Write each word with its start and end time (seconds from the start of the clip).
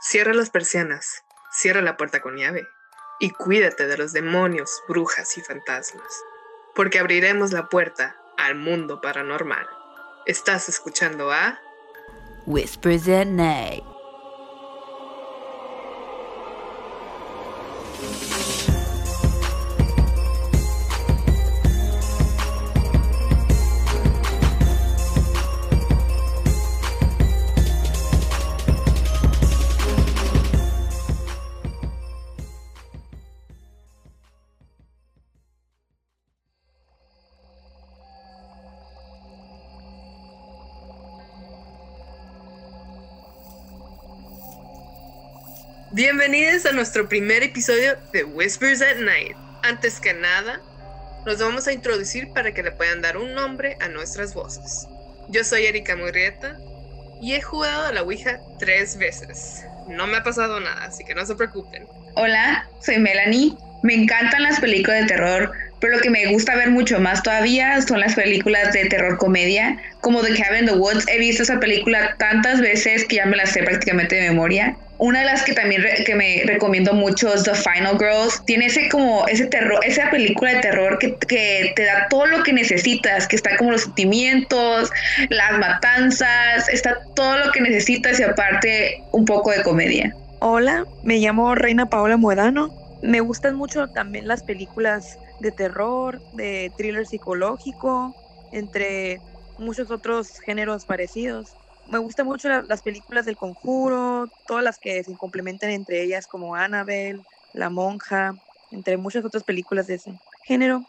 Cierra 0.00 0.32
las 0.32 0.50
persianas, 0.50 1.24
cierra 1.50 1.82
la 1.82 1.96
puerta 1.96 2.20
con 2.20 2.36
llave 2.36 2.66
y 3.18 3.30
cuídate 3.30 3.88
de 3.88 3.98
los 3.98 4.12
demonios, 4.12 4.82
brujas 4.88 5.36
y 5.36 5.40
fantasmas, 5.40 6.22
porque 6.74 7.00
abriremos 7.00 7.52
la 7.52 7.68
puerta 7.68 8.16
al 8.36 8.54
mundo 8.54 9.00
paranormal. 9.00 9.66
Estás 10.24 10.68
escuchando 10.68 11.32
a 11.32 11.58
Whispers 12.46 13.08
at 13.08 13.26
Night. 13.26 13.97
Bienvenidos 45.92 46.66
a 46.66 46.72
nuestro 46.72 47.08
primer 47.08 47.42
episodio 47.42 47.96
de 48.12 48.22
Whispers 48.22 48.82
at 48.82 48.96
Night. 48.98 49.34
Antes 49.62 49.98
que 49.98 50.12
nada, 50.12 50.60
nos 51.24 51.38
vamos 51.38 51.66
a 51.66 51.72
introducir 51.72 52.28
para 52.34 52.52
que 52.52 52.62
le 52.62 52.72
puedan 52.72 53.00
dar 53.00 53.16
un 53.16 53.32
nombre 53.32 53.78
a 53.80 53.88
nuestras 53.88 54.34
voces. 54.34 54.86
Yo 55.30 55.42
soy 55.44 55.64
Erika 55.64 55.96
Murrieta 55.96 56.58
y 57.22 57.32
he 57.32 57.40
jugado 57.40 57.86
a 57.86 57.92
la 57.92 58.02
Ouija 58.02 58.38
tres 58.58 58.98
veces. 58.98 59.64
No 59.88 60.06
me 60.06 60.18
ha 60.18 60.22
pasado 60.22 60.60
nada, 60.60 60.84
así 60.84 61.04
que 61.04 61.14
no 61.14 61.24
se 61.24 61.34
preocupen. 61.34 61.86
Hola, 62.16 62.68
soy 62.84 62.98
Melanie. 62.98 63.56
Me 63.82 63.94
encantan 63.94 64.42
las 64.42 64.60
películas 64.60 65.00
de 65.00 65.06
terror, 65.06 65.52
pero 65.80 65.96
lo 65.96 66.02
que 66.02 66.10
me 66.10 66.26
gusta 66.26 66.54
ver 66.54 66.70
mucho 66.70 67.00
más 67.00 67.22
todavía 67.22 67.80
son 67.80 68.00
las 68.00 68.14
películas 68.14 68.74
de 68.74 68.84
terror 68.86 69.16
comedia, 69.16 69.78
como 70.02 70.20
The 70.20 70.36
Cabin 70.36 70.64
in 70.64 70.66
the 70.66 70.72
Woods. 70.72 71.06
He 71.08 71.18
visto 71.18 71.44
esa 71.44 71.58
película 71.58 72.14
tantas 72.18 72.60
veces 72.60 73.06
que 73.06 73.16
ya 73.16 73.24
me 73.24 73.38
la 73.38 73.46
sé 73.46 73.62
prácticamente 73.62 74.16
de 74.16 74.28
memoria. 74.28 74.76
Una 74.98 75.20
de 75.20 75.26
las 75.26 75.44
que 75.44 75.52
también 75.52 75.82
que 76.04 76.14
me 76.16 76.42
recomiendo 76.44 76.92
mucho 76.92 77.32
es 77.32 77.44
The 77.44 77.54
Final 77.54 77.98
Girls. 77.98 78.42
Tiene 78.46 78.66
ese 78.66 78.88
como 78.88 79.26
ese 79.28 79.46
terror, 79.46 79.78
esa 79.84 80.10
película 80.10 80.54
de 80.54 80.60
terror 80.60 80.98
que, 80.98 81.16
que 81.16 81.72
te 81.76 81.84
da 81.84 82.08
todo 82.10 82.26
lo 82.26 82.42
que 82.42 82.52
necesitas, 82.52 83.28
que 83.28 83.36
está 83.36 83.56
como 83.56 83.70
los 83.70 83.82
sentimientos, 83.82 84.90
las 85.28 85.58
matanzas, 85.58 86.68
está 86.68 86.98
todo 87.14 87.38
lo 87.38 87.52
que 87.52 87.60
necesitas 87.60 88.18
y 88.18 88.24
aparte 88.24 89.02
un 89.12 89.24
poco 89.24 89.52
de 89.52 89.62
comedia. 89.62 90.14
Hola, 90.40 90.84
me 91.02 91.18
llamo 91.18 91.54
Reina 91.54 91.86
Paola 91.86 92.16
Muedano. 92.16 92.70
Me 93.02 93.20
gustan 93.20 93.54
mucho 93.54 93.86
también 93.88 94.26
las 94.26 94.42
películas 94.42 95.18
de 95.38 95.52
terror, 95.52 96.20
de 96.32 96.72
thriller 96.76 97.06
psicológico, 97.06 98.16
entre 98.52 99.20
muchos 99.58 99.90
otros 99.90 100.40
géneros 100.44 100.84
parecidos. 100.84 101.57
Me 101.88 101.98
gustan 101.98 102.26
mucho 102.26 102.48
las 102.48 102.82
películas 102.82 103.24
del 103.24 103.36
conjuro, 103.38 104.30
todas 104.44 104.62
las 104.62 104.78
que 104.78 105.02
se 105.02 105.16
complementan 105.16 105.70
entre 105.70 106.02
ellas 106.02 106.26
como 106.26 106.54
Annabelle, 106.54 107.24
La 107.52 107.70
Monja, 107.70 108.38
entre 108.70 108.98
muchas 108.98 109.24
otras 109.24 109.42
películas 109.42 109.86
de 109.86 109.94
ese 109.94 110.18
género. 110.42 110.86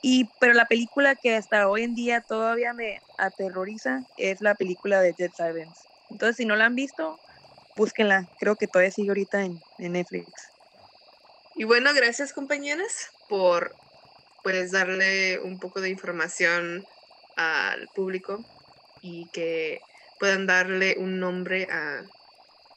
Y, 0.00 0.32
pero 0.38 0.54
la 0.54 0.66
película 0.66 1.16
que 1.16 1.34
hasta 1.34 1.68
hoy 1.68 1.82
en 1.82 1.94
día 1.94 2.22
todavía 2.22 2.72
me 2.72 3.02
aterroriza 3.18 4.04
es 4.16 4.40
la 4.40 4.54
película 4.54 5.02
de 5.02 5.12
Dead 5.12 5.32
Silence. 5.34 5.88
Entonces, 6.08 6.36
si 6.36 6.46
no 6.46 6.56
la 6.56 6.64
han 6.64 6.74
visto, 6.74 7.20
búsquenla. 7.76 8.28
Creo 8.38 8.56
que 8.56 8.68
todavía 8.68 8.90
sigue 8.90 9.10
ahorita 9.10 9.44
en, 9.44 9.62
Netflix. 9.76 10.52
Y 11.54 11.64
bueno, 11.64 11.92
gracias 11.94 12.32
compañeras 12.32 13.10
por 13.28 13.76
pues 14.42 14.70
darle 14.70 15.40
un 15.40 15.58
poco 15.58 15.80
de 15.80 15.90
información 15.90 16.86
al 17.36 17.88
público 17.90 18.44
y 19.02 19.28
que 19.32 19.82
puedan 20.18 20.46
darle 20.46 20.96
un 20.98 21.20
nombre 21.20 21.68
a 21.70 22.04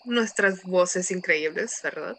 nuestras 0.03 0.63
voces 0.65 1.11
increíbles, 1.11 1.79
¿verdad? 1.83 2.17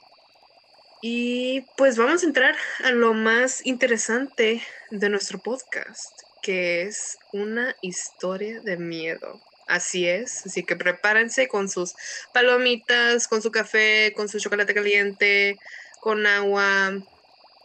Y 1.00 1.62
pues 1.76 1.96
vamos 1.96 2.22
a 2.22 2.26
entrar 2.26 2.54
a 2.84 2.92
lo 2.92 3.12
más 3.12 3.66
interesante 3.66 4.62
de 4.90 5.08
nuestro 5.08 5.40
podcast, 5.40 6.20
que 6.40 6.82
es 6.82 7.18
una 7.32 7.76
historia 7.80 8.60
de 8.60 8.76
miedo. 8.76 9.42
Así 9.66 10.06
es, 10.08 10.46
así 10.46 10.64
que 10.64 10.76
prepárense 10.76 11.48
con 11.48 11.68
sus 11.68 11.96
palomitas, 12.32 13.26
con 13.26 13.42
su 13.42 13.50
café, 13.50 14.12
con 14.16 14.28
su 14.28 14.38
chocolate 14.38 14.74
caliente, 14.74 15.58
con 16.00 16.26
agua 16.26 16.92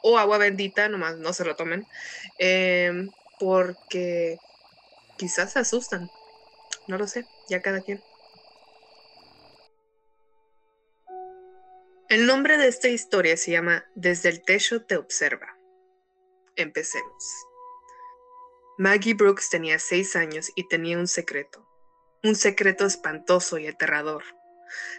o 0.01 0.18
agua 0.18 0.38
bendita, 0.39 0.89
nomás 0.89 1.18
no 1.18 1.34
se 1.34 1.45
lo 1.45 1.56
tomen, 1.56 1.88
em, 2.38 3.12
porque 3.38 4.38
quizás 5.18 5.53
se 5.53 5.59
asustan, 5.59 6.09
no 6.88 6.97
lo 6.97 7.07
sé, 7.07 7.28
ya 7.50 7.62
cada 7.62 7.81
quien. 7.81 8.02
El 12.09 12.25
nombre 12.25 12.58
de 12.58 12.68
esta 12.68 12.88
historia 12.88 13.35
se 13.35 13.52
llama 13.52 13.85
Desde 13.96 14.30
el 14.30 14.41
techo 14.41 14.85
te 14.85 14.96
observa. 14.96 15.57
Empecemos. 16.56 17.46
Maggie 18.78 19.13
Brooks 19.13 19.50
tenía 19.50 19.78
seis 19.78 20.16
años 20.16 20.52
y 20.56 20.68
tenía 20.68 20.97
un 20.97 21.07
secreto, 21.07 21.68
un 22.24 22.36
secreto 22.36 22.86
espantoso 22.86 23.57
y 23.57 23.68
aterrador. 23.68 24.24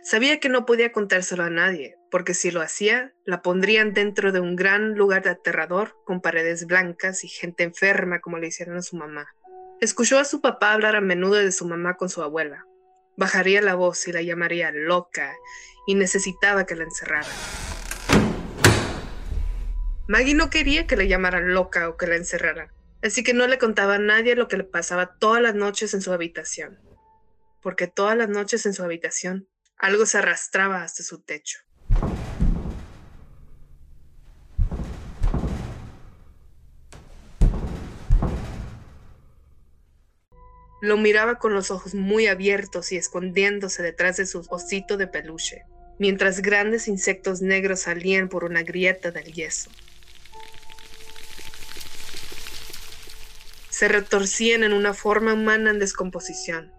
Sabía 0.02 0.40
que 0.40 0.48
no 0.48 0.66
podía 0.66 0.92
contárselo 0.92 1.44
a 1.44 1.50
nadie, 1.50 1.96
porque 2.10 2.34
si 2.34 2.50
lo 2.50 2.60
hacía, 2.60 3.14
la 3.24 3.40
pondrían 3.40 3.94
dentro 3.94 4.32
de 4.32 4.40
un 4.40 4.56
gran 4.56 4.94
lugar 4.94 5.28
aterrador 5.28 5.96
con 6.04 6.20
paredes 6.20 6.66
blancas 6.66 7.24
y 7.24 7.28
gente 7.28 7.62
enferma 7.62 8.20
como 8.20 8.38
le 8.38 8.48
hicieron 8.48 8.76
a 8.76 8.82
su 8.82 8.96
mamá. 8.96 9.28
Escuchó 9.80 10.18
a 10.18 10.24
su 10.24 10.40
papá 10.40 10.72
hablar 10.72 10.96
a 10.96 11.00
menudo 11.00 11.34
de 11.34 11.52
su 11.52 11.64
mamá 11.64 11.96
con 11.96 12.08
su 12.08 12.20
abuela. 12.20 12.66
Bajaría 13.16 13.62
la 13.62 13.76
voz 13.76 14.08
y 14.08 14.12
la 14.12 14.22
llamaría 14.22 14.72
loca 14.72 15.36
y 15.86 15.94
necesitaba 15.94 16.66
que 16.66 16.74
la 16.74 16.82
encerraran. 16.82 17.30
Maggie 20.08 20.34
no 20.34 20.50
quería 20.50 20.88
que 20.88 20.96
le 20.96 21.06
llamaran 21.06 21.54
loca 21.54 21.88
o 21.88 21.96
que 21.96 22.08
la 22.08 22.16
encerraran, 22.16 22.72
así 23.02 23.22
que 23.22 23.34
no 23.34 23.46
le 23.46 23.58
contaba 23.58 23.94
a 23.94 24.00
nadie 24.00 24.34
lo 24.34 24.48
que 24.48 24.56
le 24.56 24.64
pasaba 24.64 25.16
todas 25.18 25.40
las 25.40 25.54
noches 25.54 25.94
en 25.94 26.02
su 26.02 26.12
habitación, 26.12 26.80
porque 27.62 27.86
todas 27.86 28.16
las 28.16 28.28
noches 28.28 28.66
en 28.66 28.74
su 28.74 28.82
habitación 28.82 29.48
algo 29.76 30.06
se 30.06 30.18
arrastraba 30.18 30.82
hasta 30.82 31.04
su 31.04 31.22
techo. 31.22 31.60
Lo 40.80 40.96
miraba 40.96 41.38
con 41.38 41.54
los 41.54 41.70
ojos 41.70 41.94
muy 41.94 42.26
abiertos 42.26 42.92
y 42.92 42.96
escondiéndose 42.96 43.82
detrás 43.82 44.16
de 44.16 44.26
su 44.26 44.46
osito 44.48 44.96
de 44.96 45.08
peluche, 45.08 45.64
mientras 45.98 46.40
grandes 46.40 46.86
insectos 46.86 47.42
negros 47.42 47.80
salían 47.80 48.28
por 48.28 48.44
una 48.44 48.62
grieta 48.62 49.10
del 49.10 49.32
yeso. 49.32 49.70
Se 53.70 53.88
retorcían 53.88 54.64
en 54.64 54.72
una 54.72 54.94
forma 54.94 55.34
humana 55.34 55.70
en 55.70 55.78
descomposición. 55.78 56.72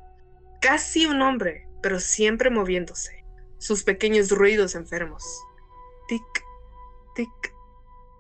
Casi 0.62 1.06
un 1.06 1.22
hombre, 1.22 1.68
pero 1.82 2.00
siempre 2.00 2.50
moviéndose, 2.50 3.24
sus 3.58 3.84
pequeños 3.84 4.32
ruidos 4.32 4.76
enfermos. 4.76 5.24
Tic, 6.08 6.22
tic, 7.16 7.54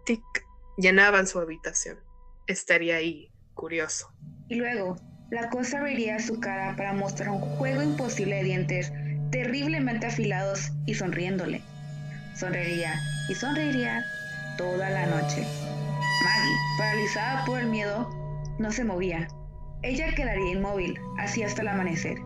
tic, 0.06 0.46
llenaban 0.78 1.28
su 1.28 1.40
habitación. 1.40 2.00
Estaría 2.48 2.96
ahí, 2.98 3.32
curioso. 3.54 4.14
Y 4.48 4.56
luego, 4.56 4.96
la 5.30 5.50
cosa 5.50 5.80
abriría 5.80 6.20
su 6.20 6.40
cara 6.40 6.76
para 6.76 6.94
mostrar 6.94 7.30
un 7.30 7.40
juego 7.40 7.82
imposible 7.82 8.38
de 8.38 8.44
dientes 8.44 8.92
terriblemente 9.32 10.08
afilados 10.08 10.72
y 10.86 10.96
sonriéndole. 10.96 11.62
Sonreiría 12.36 12.94
y 13.30 13.36
sonreiría 13.36 14.04
toda 14.58 14.90
la 14.90 15.06
noche. 15.06 15.46
Maggie, 16.24 16.58
paralizada 16.78 17.46
por 17.46 17.60
el 17.60 17.68
miedo, 17.68 18.10
no 18.58 18.72
se 18.72 18.84
movía. 18.84 19.28
Ella 19.84 20.14
quedaría 20.14 20.52
inmóvil, 20.52 21.00
así 21.18 21.44
hasta 21.44 21.62
el 21.62 21.68
amanecer 21.70 22.18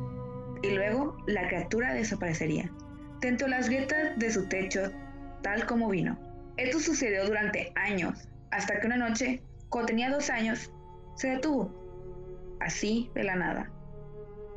y 0.63 0.71
luego 0.71 1.17
la 1.27 1.47
criatura 1.47 1.94
desaparecería. 1.94 2.71
Dentro 3.19 3.47
las 3.47 3.67
grietas 3.67 4.17
de 4.17 4.31
su 4.31 4.47
techo, 4.47 4.91
tal 5.41 5.65
como 5.67 5.89
vino. 5.89 6.17
Esto 6.57 6.79
sucedió 6.79 7.25
durante 7.25 7.71
años, 7.75 8.27
hasta 8.51 8.79
que 8.79 8.88
una 8.88 8.97
noche, 8.97 9.44
cuando 9.69 9.88
tenía 9.88 10.09
dos 10.09 10.29
años, 10.29 10.71
se 11.15 11.29
detuvo. 11.29 11.82
Así 12.63 13.12
de 13.13 13.24
la 13.25 13.36
nada. 13.36 13.69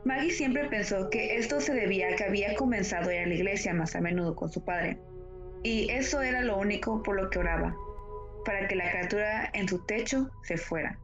Maggie 0.04 0.30
siempre 0.30 0.68
pensó 0.68 1.10
que 1.10 1.36
esto 1.36 1.60
se 1.60 1.74
debía 1.74 2.08
a 2.08 2.16
que 2.16 2.24
había 2.24 2.54
comenzado 2.54 3.10
a 3.10 3.14
ir 3.14 3.22
a 3.22 3.26
la 3.26 3.34
iglesia 3.34 3.74
más 3.74 3.96
a 3.96 4.00
menudo 4.00 4.36
con 4.36 4.48
su 4.48 4.64
padre. 4.64 4.96
Y 5.64 5.90
eso 5.90 6.22
era 6.22 6.42
lo 6.42 6.56
único 6.56 7.02
por 7.02 7.16
lo 7.16 7.28
que 7.28 7.40
oraba, 7.40 7.74
para 8.44 8.68
que 8.68 8.76
la 8.76 8.88
criatura 8.90 9.50
en 9.52 9.66
su 9.66 9.84
techo 9.84 10.30
se 10.44 10.56
fuera. 10.56 10.96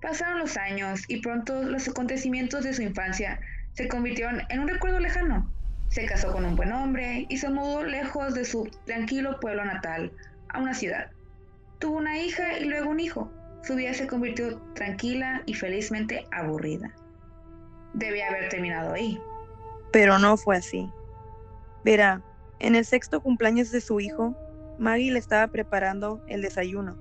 Pasaron 0.00 0.40
los 0.40 0.56
años 0.56 1.04
y 1.06 1.20
pronto 1.20 1.62
los 1.62 1.86
acontecimientos 1.86 2.64
de 2.64 2.74
su 2.74 2.82
infancia 2.82 3.38
se 3.74 3.86
convirtieron 3.86 4.42
en 4.48 4.58
un 4.58 4.68
recuerdo 4.68 4.98
lejano. 4.98 5.48
Se 5.88 6.06
casó 6.06 6.32
con 6.32 6.44
un 6.44 6.56
buen 6.56 6.72
hombre 6.72 7.26
y 7.28 7.36
se 7.36 7.48
mudó 7.48 7.84
lejos 7.84 8.34
de 8.34 8.44
su 8.44 8.68
tranquilo 8.86 9.38
pueblo 9.38 9.64
natal, 9.64 10.10
a 10.48 10.58
una 10.58 10.74
ciudad. 10.74 11.12
Tuvo 11.78 11.98
una 11.98 12.18
hija 12.18 12.58
y 12.58 12.64
luego 12.64 12.90
un 12.90 12.98
hijo. 12.98 13.30
Su 13.62 13.76
vida 13.76 13.94
se 13.94 14.06
convirtió 14.06 14.58
tranquila 14.74 15.42
y 15.46 15.54
felizmente 15.54 16.26
aburrida. 16.32 16.94
Debía 17.94 18.28
haber 18.28 18.48
terminado 18.48 18.92
ahí. 18.92 19.20
Pero 19.92 20.18
no 20.18 20.36
fue 20.36 20.56
así. 20.56 20.90
Verá, 21.84 22.22
en 22.58 22.74
el 22.74 22.84
sexto 22.84 23.20
cumpleaños 23.20 23.70
de 23.70 23.80
su 23.80 24.00
hijo, 24.00 24.34
Maggie 24.78 25.12
le 25.12 25.18
estaba 25.18 25.46
preparando 25.48 26.22
el 26.26 26.42
desayuno. 26.42 26.96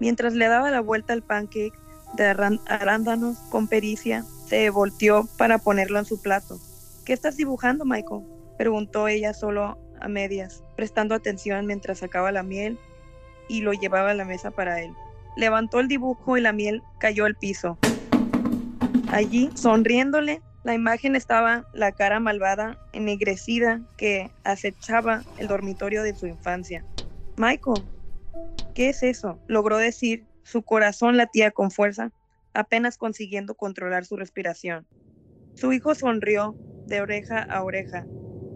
Mientras 0.00 0.34
le 0.34 0.48
daba 0.48 0.70
la 0.70 0.80
vuelta 0.80 1.12
al 1.12 1.22
pancake 1.22 1.78
de 2.14 2.24
arándanos 2.24 3.38
con 3.50 3.68
pericia, 3.68 4.24
se 4.46 4.68
volteó 4.70 5.28
para 5.38 5.58
ponerlo 5.58 5.98
en 5.98 6.04
su 6.04 6.20
plato. 6.20 6.58
¿Qué 7.04 7.12
estás 7.12 7.36
dibujando, 7.36 7.84
Michael? 7.84 8.22
Preguntó 8.58 9.08
ella 9.08 9.32
solo 9.32 9.78
a 10.00 10.08
medias, 10.08 10.62
prestando 10.76 11.14
atención 11.14 11.66
mientras 11.66 11.98
sacaba 11.98 12.32
la 12.32 12.42
miel 12.42 12.78
y 13.48 13.60
lo 13.60 13.72
llevaba 13.72 14.10
a 14.10 14.14
la 14.14 14.24
mesa 14.24 14.50
para 14.50 14.82
él. 14.82 14.92
Levantó 15.36 15.80
el 15.80 15.88
dibujo 15.88 16.36
y 16.36 16.40
la 16.40 16.52
miel 16.52 16.82
cayó 16.98 17.24
al 17.24 17.36
piso. 17.36 17.78
Allí, 19.08 19.50
sonriéndole, 19.54 20.42
la 20.62 20.74
imagen 20.74 21.16
estaba 21.16 21.66
la 21.72 21.92
cara 21.92 22.20
malvada, 22.20 22.78
ennegrecida, 22.92 23.80
que 23.96 24.30
acechaba 24.44 25.24
el 25.36 25.48
dormitorio 25.48 26.02
de 26.02 26.14
su 26.14 26.26
infancia. 26.26 26.84
Michael, 27.36 27.84
¿qué 28.74 28.90
es 28.90 29.02
eso? 29.02 29.40
Logró 29.48 29.78
decir, 29.78 30.26
su 30.42 30.62
corazón 30.62 31.16
latía 31.16 31.50
con 31.50 31.70
fuerza, 31.70 32.12
apenas 32.52 32.98
consiguiendo 32.98 33.54
controlar 33.54 34.04
su 34.04 34.16
respiración. 34.16 34.86
Su 35.54 35.72
hijo 35.72 35.94
sonrió 35.94 36.56
de 36.86 37.00
oreja 37.00 37.40
a 37.40 37.62
oreja 37.62 38.06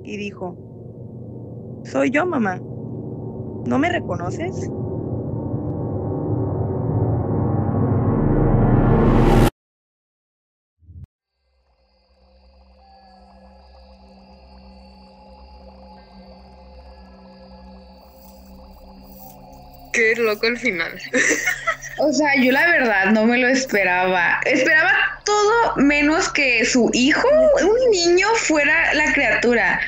y 0.03 0.17
dijo, 0.17 0.57
Soy 1.85 2.11
yo, 2.11 2.27
mamá. 2.27 2.59
¿No 3.67 3.79
me 3.79 3.89
reconoces? 3.91 4.71
Qué 19.95 20.15
loco 20.17 20.47
el 20.47 20.59
final. 20.59 21.01
O 21.97 22.13
sea, 22.13 22.29
yo 22.43 22.51
la 22.51 22.67
verdad 22.67 23.13
no 23.13 23.25
me 23.25 23.39
lo 23.39 23.47
esperaba. 23.47 24.41
Esperaba 24.45 24.93
todo 25.25 25.77
menos 25.77 26.29
que 26.29 26.65
su 26.65 26.91
hijo, 26.93 27.29
un 27.63 27.91
niño, 27.93 28.27
fuera 28.35 28.93
la 28.95 29.13
criatura. 29.13 29.81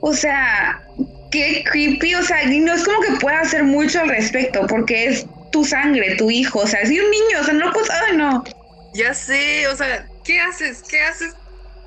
O 0.00 0.12
sea, 0.12 0.82
qué 1.30 1.64
creepy. 1.64 2.16
O 2.16 2.22
sea, 2.22 2.44
no 2.46 2.74
es 2.74 2.84
como 2.84 3.00
que 3.00 3.12
pueda 3.12 3.40
hacer 3.40 3.64
mucho 3.64 4.00
al 4.00 4.10
respecto, 4.10 4.66
porque 4.66 5.06
es 5.06 5.26
tu 5.52 5.64
sangre, 5.64 6.16
tu 6.16 6.30
hijo. 6.30 6.58
O 6.58 6.66
sea, 6.66 6.80
es 6.80 6.90
un 6.90 7.10
niño, 7.10 7.40
o 7.40 7.44
sea, 7.44 7.54
no 7.54 7.72
pues, 7.72 7.88
ay, 7.90 8.16
no. 8.18 8.44
Ya 8.92 9.14
sé, 9.14 9.66
o 9.68 9.74
sea, 9.74 10.06
¿qué 10.22 10.40
haces? 10.40 10.82
¿Qué 10.82 11.00
haces 11.00 11.34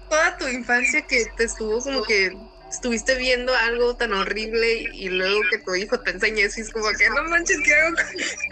toda 0.09 0.37
tu 0.37 0.47
infancia 0.47 1.01
que 1.03 1.25
te 1.37 1.43
estuvo 1.43 1.79
como 1.81 2.01
que 2.01 2.35
estuviste 2.69 3.15
viendo 3.15 3.53
algo 3.55 3.95
tan 3.95 4.13
horrible 4.13 4.89
y, 4.93 5.09
luego 5.09 5.39
que 5.49 5.57
tu 5.59 5.75
hijo 5.75 5.99
te 5.99 6.11
enseñe 6.11 6.41
eso 6.41 6.59
y 6.59 6.63
es 6.63 6.69
como 6.71 6.87
que 6.97 7.09
no 7.09 7.23
manches, 7.29 7.57
¿qué 7.63 7.73
hago? 7.73 7.95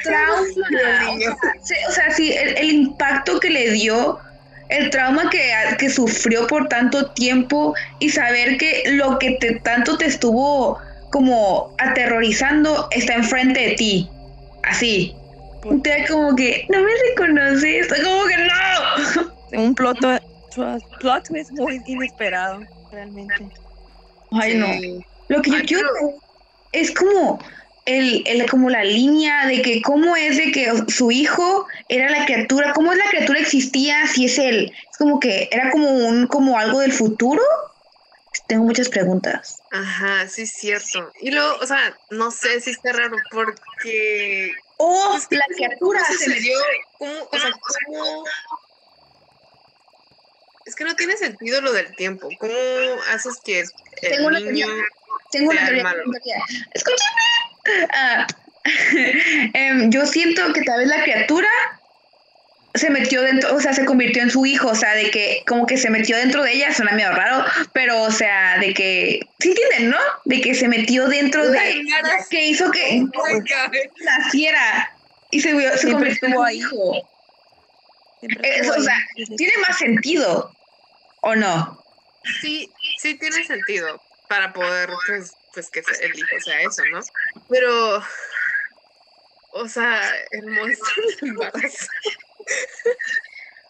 Trauma. 0.03 1.27
O 1.89 1.91
sea, 1.91 2.11
sí, 2.11 2.33
el, 2.33 2.69
impacto 2.69 3.39
que 3.39 3.49
le 3.49 3.71
dio, 3.71 4.19
el 4.69 4.89
trauma 4.89 5.29
que, 5.29 5.51
que 5.77 5.89
sufrió 5.89 6.47
por 6.47 6.67
tanto 6.69 7.11
tiempo 7.11 7.75
y 7.99 8.09
saber 8.09 8.57
que 8.57 8.83
lo 8.91 9.19
que 9.19 9.31
te, 9.39 9.59
tanto 9.59 9.97
te 9.97 10.05
estuvo 10.05 10.79
como 11.11 11.73
aterrorizando 11.77 12.87
está 12.91 13.13
enfrente 13.13 13.59
de 13.59 13.75
ti. 13.75 14.09
Así. 14.63 15.15
Usted 15.63 16.07
como 16.07 16.35
que, 16.35 16.65
no 16.69 16.79
me 16.79 16.91
reconoces, 17.09 17.87
como 17.87 18.25
que 18.25 18.37
no. 18.37 19.61
Un 19.63 19.73
plot, 19.73 19.97
plot 20.99 21.27
twist 21.27 21.51
muy 21.51 21.81
inesperado, 21.87 22.61
realmente. 22.91 23.49
Ay, 24.41 24.55
no. 24.55 24.67
Lo 25.27 25.41
que 25.41 25.51
yo 25.51 25.61
quiero 25.65 25.89
es 26.71 26.91
como 26.91 27.39
el, 27.85 28.23
el, 28.25 28.49
como 28.49 28.69
la 28.69 28.83
línea 28.83 29.47
de 29.47 29.61
que 29.61 29.81
cómo 29.81 30.15
es 30.15 30.37
de 30.37 30.51
que 30.51 30.71
su 30.87 31.11
hijo 31.11 31.67
era 31.87 32.09
la 32.09 32.25
criatura, 32.25 32.73
cómo 32.73 32.91
es 32.91 32.97
la 32.97 33.09
criatura 33.09 33.39
existía 33.39 34.05
si 34.07 34.25
es 34.25 34.37
él. 34.37 34.71
Es 34.91 34.97
como 34.97 35.19
que 35.19 35.49
era 35.51 35.71
como 35.71 35.89
un 35.89 36.27
como 36.27 36.57
algo 36.57 36.79
del 36.79 36.91
futuro. 36.91 37.41
Tengo 38.47 38.65
muchas 38.65 38.89
preguntas. 38.89 39.59
Ajá, 39.71 40.27
sí 40.27 40.43
es 40.43 40.51
cierto. 40.51 41.11
Y 41.21 41.31
luego, 41.31 41.55
o 41.61 41.65
sea, 41.65 41.97
no 42.09 42.31
sé 42.31 42.59
si 42.61 42.71
está 42.71 42.91
raro 42.91 43.15
porque 43.31 44.51
Oh, 44.77 45.17
la 45.29 45.45
criatura 45.55 46.03
se 46.03 46.29
me 46.29 46.39
dio 46.39 46.57
¿cómo, 46.97 47.13
o 47.31 47.39
sea, 47.39 47.51
cómo 47.51 48.23
es 50.65 50.75
que 50.75 50.83
no 50.83 50.95
tiene 50.95 51.15
sentido 51.17 51.61
lo 51.61 51.71
del 51.73 51.95
tiempo. 51.95 52.29
¿Cómo 52.39 52.53
haces 53.13 53.39
que 53.43 53.59
el 53.59 53.69
tengo 54.01 54.31
niño 54.31 54.67
una 54.67 54.83
tengo 55.31 55.51
una 55.51 55.65
teoría, 55.65 55.83
Escúchame. 56.73 57.87
Ah, 57.93 58.27
em, 59.53 59.91
yo 59.91 60.05
siento 60.05 60.53
que 60.53 60.61
tal 60.61 60.79
vez 60.79 60.87
la 60.87 61.03
criatura 61.03 61.49
se 62.73 62.89
metió 62.89 63.21
dentro, 63.21 63.55
o 63.55 63.59
sea, 63.59 63.73
se 63.73 63.85
convirtió 63.85 64.21
en 64.21 64.29
su 64.29 64.45
hijo, 64.45 64.69
o 64.69 64.75
sea, 64.75 64.95
de 64.95 65.09
que 65.09 65.43
como 65.47 65.65
que 65.65 65.77
se 65.77 65.89
metió 65.89 66.17
dentro 66.17 66.43
de 66.43 66.53
ella, 66.53 66.73
suena 66.73 66.91
medio 66.91 67.11
raro, 67.11 67.45
pero 67.73 68.03
o 68.03 68.11
sea, 68.11 68.59
de 68.59 68.73
que, 68.73 69.21
¿sí 69.39 69.49
entienden, 69.49 69.91
no? 69.91 69.97
De 70.25 70.41
que 70.41 70.53
se 70.53 70.67
metió 70.67 71.07
dentro 71.07 71.49
de, 71.49 71.83
que 72.29 72.47
hizo 72.47 72.69
que 72.71 73.03
naciera 74.03 74.91
y 75.31 75.39
se, 75.39 75.77
se 75.77 75.91
convirtió 75.91 76.27
en 76.27 76.35
su 76.35 76.47
hijo. 76.49 77.09
O 78.21 78.81
sea, 78.81 78.97
tiene 79.37 79.53
más 79.67 79.77
sentido. 79.77 80.51
¿O 81.21 81.35
no? 81.35 81.83
Sí, 82.41 82.71
sí 82.99 83.15
tiene 83.15 83.43
sentido 83.43 84.01
para 84.27 84.53
poder, 84.53 84.89
pues, 85.07 85.33
pues 85.53 85.69
que 85.69 85.79
el 85.79 86.15
hijo 86.15 86.39
sea 86.43 86.61
eso, 86.61 86.83
¿no? 86.91 86.99
Pero, 87.49 88.03
o 89.51 89.67
sea, 89.67 90.01
el 90.31 90.45
monstruo 90.45 91.05
embarazo. 91.21 91.87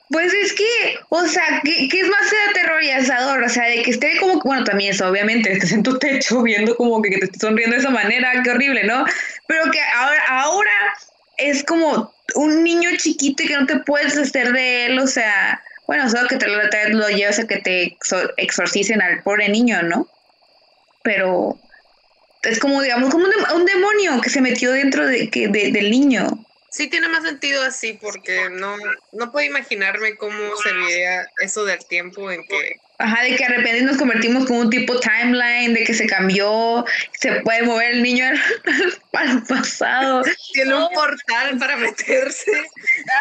Pues 0.10 0.34
es 0.34 0.54
que, 0.54 1.00
o 1.10 1.26
sea, 1.26 1.62
¿qué, 1.64 1.90
es 1.92 2.08
más 2.08 2.32
aterrorizador? 2.50 3.44
O 3.44 3.50
sea, 3.50 3.66
de 3.66 3.82
que 3.82 3.92
esté 3.92 4.18
como, 4.20 4.40
bueno, 4.42 4.64
también 4.64 4.94
eso, 4.94 5.08
obviamente, 5.08 5.52
estés 5.52 5.72
en 5.72 5.84
tu 5.84 5.98
techo 5.98 6.44
viendo 6.44 6.76
como 6.76 7.02
que, 7.02 7.10
te 7.10 7.26
esté 7.26 7.40
sonriendo 7.40 7.76
de 7.76 7.82
esa 7.82 7.90
manera, 7.90 8.42
qué 8.44 8.52
horrible, 8.52 8.84
¿no? 8.84 9.04
Pero 9.48 9.72
que 9.72 9.82
ahora, 9.82 10.24
ahora 10.28 10.96
es 11.38 11.64
como 11.64 12.15
un 12.34 12.64
niño 12.64 12.90
chiquito 12.98 13.44
y 13.44 13.48
que 13.48 13.58
no 13.58 13.66
te 13.66 13.80
puedes 13.80 14.18
hacer 14.18 14.52
de 14.52 14.88
él, 14.88 15.00
o 15.00 15.08
sea, 15.08 15.62
bueno, 15.88 16.10
solo 16.10 16.28
que 16.28 16.38
te 16.38 16.48
lo, 16.48 16.60
lo 16.90 17.10
llevas 17.10 17.40
a 17.40 17.48
que 17.48 17.58
te 17.58 17.98
exorcicen 18.38 19.02
al 19.02 19.22
pobre 19.22 19.50
niño, 19.50 19.84
¿no? 19.84 20.10
Pero 21.04 21.60
es 22.42 22.60
como, 22.60 22.82
digamos, 22.82 23.12
como 23.12 23.26
un, 23.26 23.66
demonio 23.66 24.22
que 24.22 24.30
se 24.30 24.42
metió 24.42 24.72
dentro 24.72 25.06
de, 25.06 25.30
que, 25.30 25.48
del 25.48 25.92
niño. 25.92 26.46
Sí, 26.72 26.90
tiene 26.90 27.08
más 27.08 27.24
sentido 27.24 27.64
así, 27.64 27.94
porque 27.94 28.50
no, 28.50 28.76
no 29.12 29.32
puedo 29.32 29.48
imaginarme 29.48 30.16
cómo 30.16 30.56
sería 30.58 31.26
eso 31.40 31.64
del 31.64 31.86
tiempo 31.86 32.30
en 32.32 32.46
que 32.48 32.78
Ajá, 32.98 33.24
de 33.24 33.36
que 33.36 33.44
de 33.44 33.50
repente 33.50 33.82
nos 33.82 33.98
convertimos 33.98 34.46
como 34.46 34.62
un 34.62 34.70
tipo 34.70 34.98
timeline, 35.00 35.74
de 35.74 35.84
que 35.84 35.94
se 35.94 36.08
cambió, 36.08 36.86
se 37.20 37.42
puede 37.42 37.64
mover 37.64 37.92
el 37.96 38.04
niño 38.04 38.26
para 39.12 39.32
el 39.32 39.44
pasado. 39.44 40.24
Tiene 40.54 40.76
un 40.76 40.90
portal 40.94 41.58
para 41.60 41.76
meterse. 41.76 42.52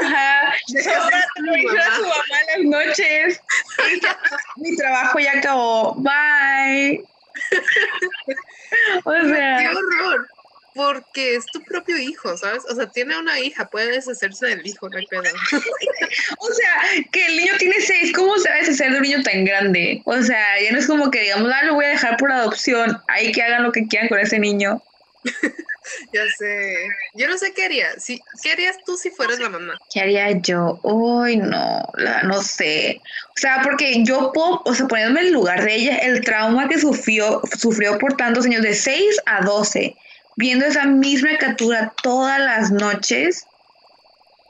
Ajá. 0.00 0.54
Ahora 0.97 1.19
a 1.19 1.97
su 1.97 2.02
mamá 2.02 2.38
las 2.57 2.64
noches. 2.64 3.40
mi 4.57 4.76
trabajo 4.76 5.19
ya 5.19 5.33
acabó. 5.38 5.95
Bye. 5.97 7.04
o 9.04 9.28
sea. 9.28 9.59
Qué 9.59 9.69
horror 9.69 10.34
porque 10.75 11.37
es 11.37 11.47
tu 11.47 11.62
propio 11.62 11.97
hijo, 11.97 12.37
¿sabes? 12.37 12.64
O 12.69 12.75
sea, 12.75 12.87
tiene 12.87 13.16
una 13.16 13.38
hija, 13.38 13.69
puede 13.69 13.93
deshacerse 13.93 14.47
del 14.47 14.66
hijo, 14.66 14.88
no 14.88 14.99
hay 14.99 15.07
pedo. 15.07 15.23
o 16.38 16.52
sea, 16.52 17.04
que 17.12 17.26
el 17.26 17.37
niño 17.37 17.52
tiene 17.59 17.81
seis, 17.81 18.12
¿cómo 18.12 18.37
se 18.38 18.49
va 18.49 18.57
a 18.57 18.59
deshacer 18.59 18.90
de 18.90 18.97
un 18.97 19.02
niño 19.02 19.23
tan 19.23 19.45
grande? 19.45 20.02
O 20.04 20.21
sea, 20.23 20.61
ya 20.61 20.73
no 20.73 20.78
es 20.78 20.87
como 20.87 21.11
que 21.11 21.23
digamos, 21.23 21.50
ah, 21.54 21.64
lo 21.64 21.75
voy 21.75 21.85
a 21.85 21.90
dejar 21.90 22.16
por 22.16 22.33
adopción, 22.33 23.00
ahí 23.09 23.31
que 23.33 23.43
hagan 23.43 23.62
lo 23.62 23.73
que 23.73 23.87
quieran 23.87 24.09
con 24.09 24.19
ese 24.19 24.38
niño. 24.38 24.83
ya 26.12 26.23
sé. 26.37 26.88
Yo 27.14 27.28
no 27.28 27.38
sé 27.38 27.52
qué 27.54 27.64
haría. 27.64 27.99
Si, 27.99 28.21
¿Qué 28.43 28.52
harías 28.52 28.76
tú 28.85 28.97
si 28.97 29.11
fueras 29.11 29.38
la 29.38 29.49
mamá? 29.49 29.78
¿Qué 29.93 30.00
haría 30.00 30.31
yo? 30.33 30.81
Uy, 30.83 31.37
no, 31.37 31.83
no 32.25 32.43
sé. 32.43 33.00
O 33.28 33.40
sea, 33.40 33.61
porque 33.62 34.04
yo 34.04 34.33
puedo, 34.33 34.61
o 34.64 34.75
sea, 34.75 34.87
ponerme 34.87 35.21
en 35.21 35.26
el 35.28 35.33
lugar 35.33 35.64
de 35.64 35.75
ella, 35.75 35.97
el 35.99 36.21
trauma 36.23 36.69
que 36.69 36.78
sufrió, 36.78 37.40
sufrió 37.59 37.97
por 37.99 38.16
tantos 38.16 38.45
años, 38.45 38.62
de 38.62 38.75
6 38.75 39.16
a 39.26 39.45
12 39.45 39.97
viendo 40.37 40.67
esa 40.67 40.87
misma 40.87 41.37
captura 41.38 41.95
todas 42.03 42.41
las 42.41 42.71
noches. 42.71 43.49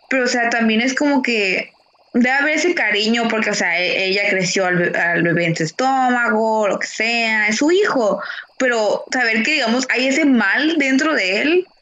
Pero, 0.08 0.24
o 0.24 0.26
sea, 0.28 0.48
también 0.50 0.80
es 0.80 0.94
como 0.94 1.22
que 1.22 1.76
debe 2.12 2.30
haber 2.30 2.54
ese 2.56 2.74
cariño 2.74 3.24
porque, 3.28 3.50
o 3.50 3.54
sea, 3.54 3.80
e- 3.80 4.06
ella 4.06 4.28
creció 4.30 4.66
al, 4.66 4.76
be- 4.76 4.98
al 4.98 5.22
bebé 5.22 5.46
en 5.46 5.56
su 5.56 5.64
estómago, 5.64 6.68
lo 6.68 6.78
que 6.78 6.86
sea, 6.86 7.48
es 7.48 7.56
su 7.56 7.70
hijo, 7.72 8.22
pero 8.56 9.04
saber 9.12 9.42
que, 9.42 9.52
digamos, 9.54 9.86
hay 9.90 10.06
ese 10.08 10.24
mal 10.24 10.76
dentro 10.78 11.14
de 11.14 11.40
él 11.42 11.72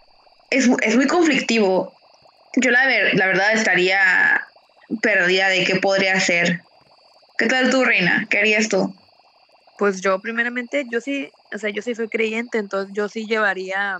es, 0.50 0.68
es 0.82 0.97
muy 0.97 1.09
conflictivo. 1.09 1.99
Yo 2.56 2.71
la, 2.71 2.87
ver- 2.87 3.16
la 3.16 3.28
verdad 3.28 3.52
estaría 3.54 4.49
perdida 5.02 5.49
de 5.49 5.64
qué 5.64 5.76
podría 5.76 6.14
hacer. 6.14 6.66
¿Qué 7.37 7.47
tal 7.47 7.71
tú, 7.71 7.85
Reina? 7.85 8.28
¿Qué 8.30 8.38
harías 8.38 8.68
tú? 8.68 8.97
Pues 9.76 10.00
yo 10.00 10.20
primeramente, 10.20 10.84
yo 10.88 11.00
sí, 11.00 11.32
o 11.54 11.58
sea, 11.58 11.70
yo 11.70 11.82
sí 11.82 11.94
soy 11.94 12.08
creyente, 12.08 12.58
entonces 12.58 12.92
yo 12.94 13.08
sí 13.08 13.26
llevaría 13.26 13.98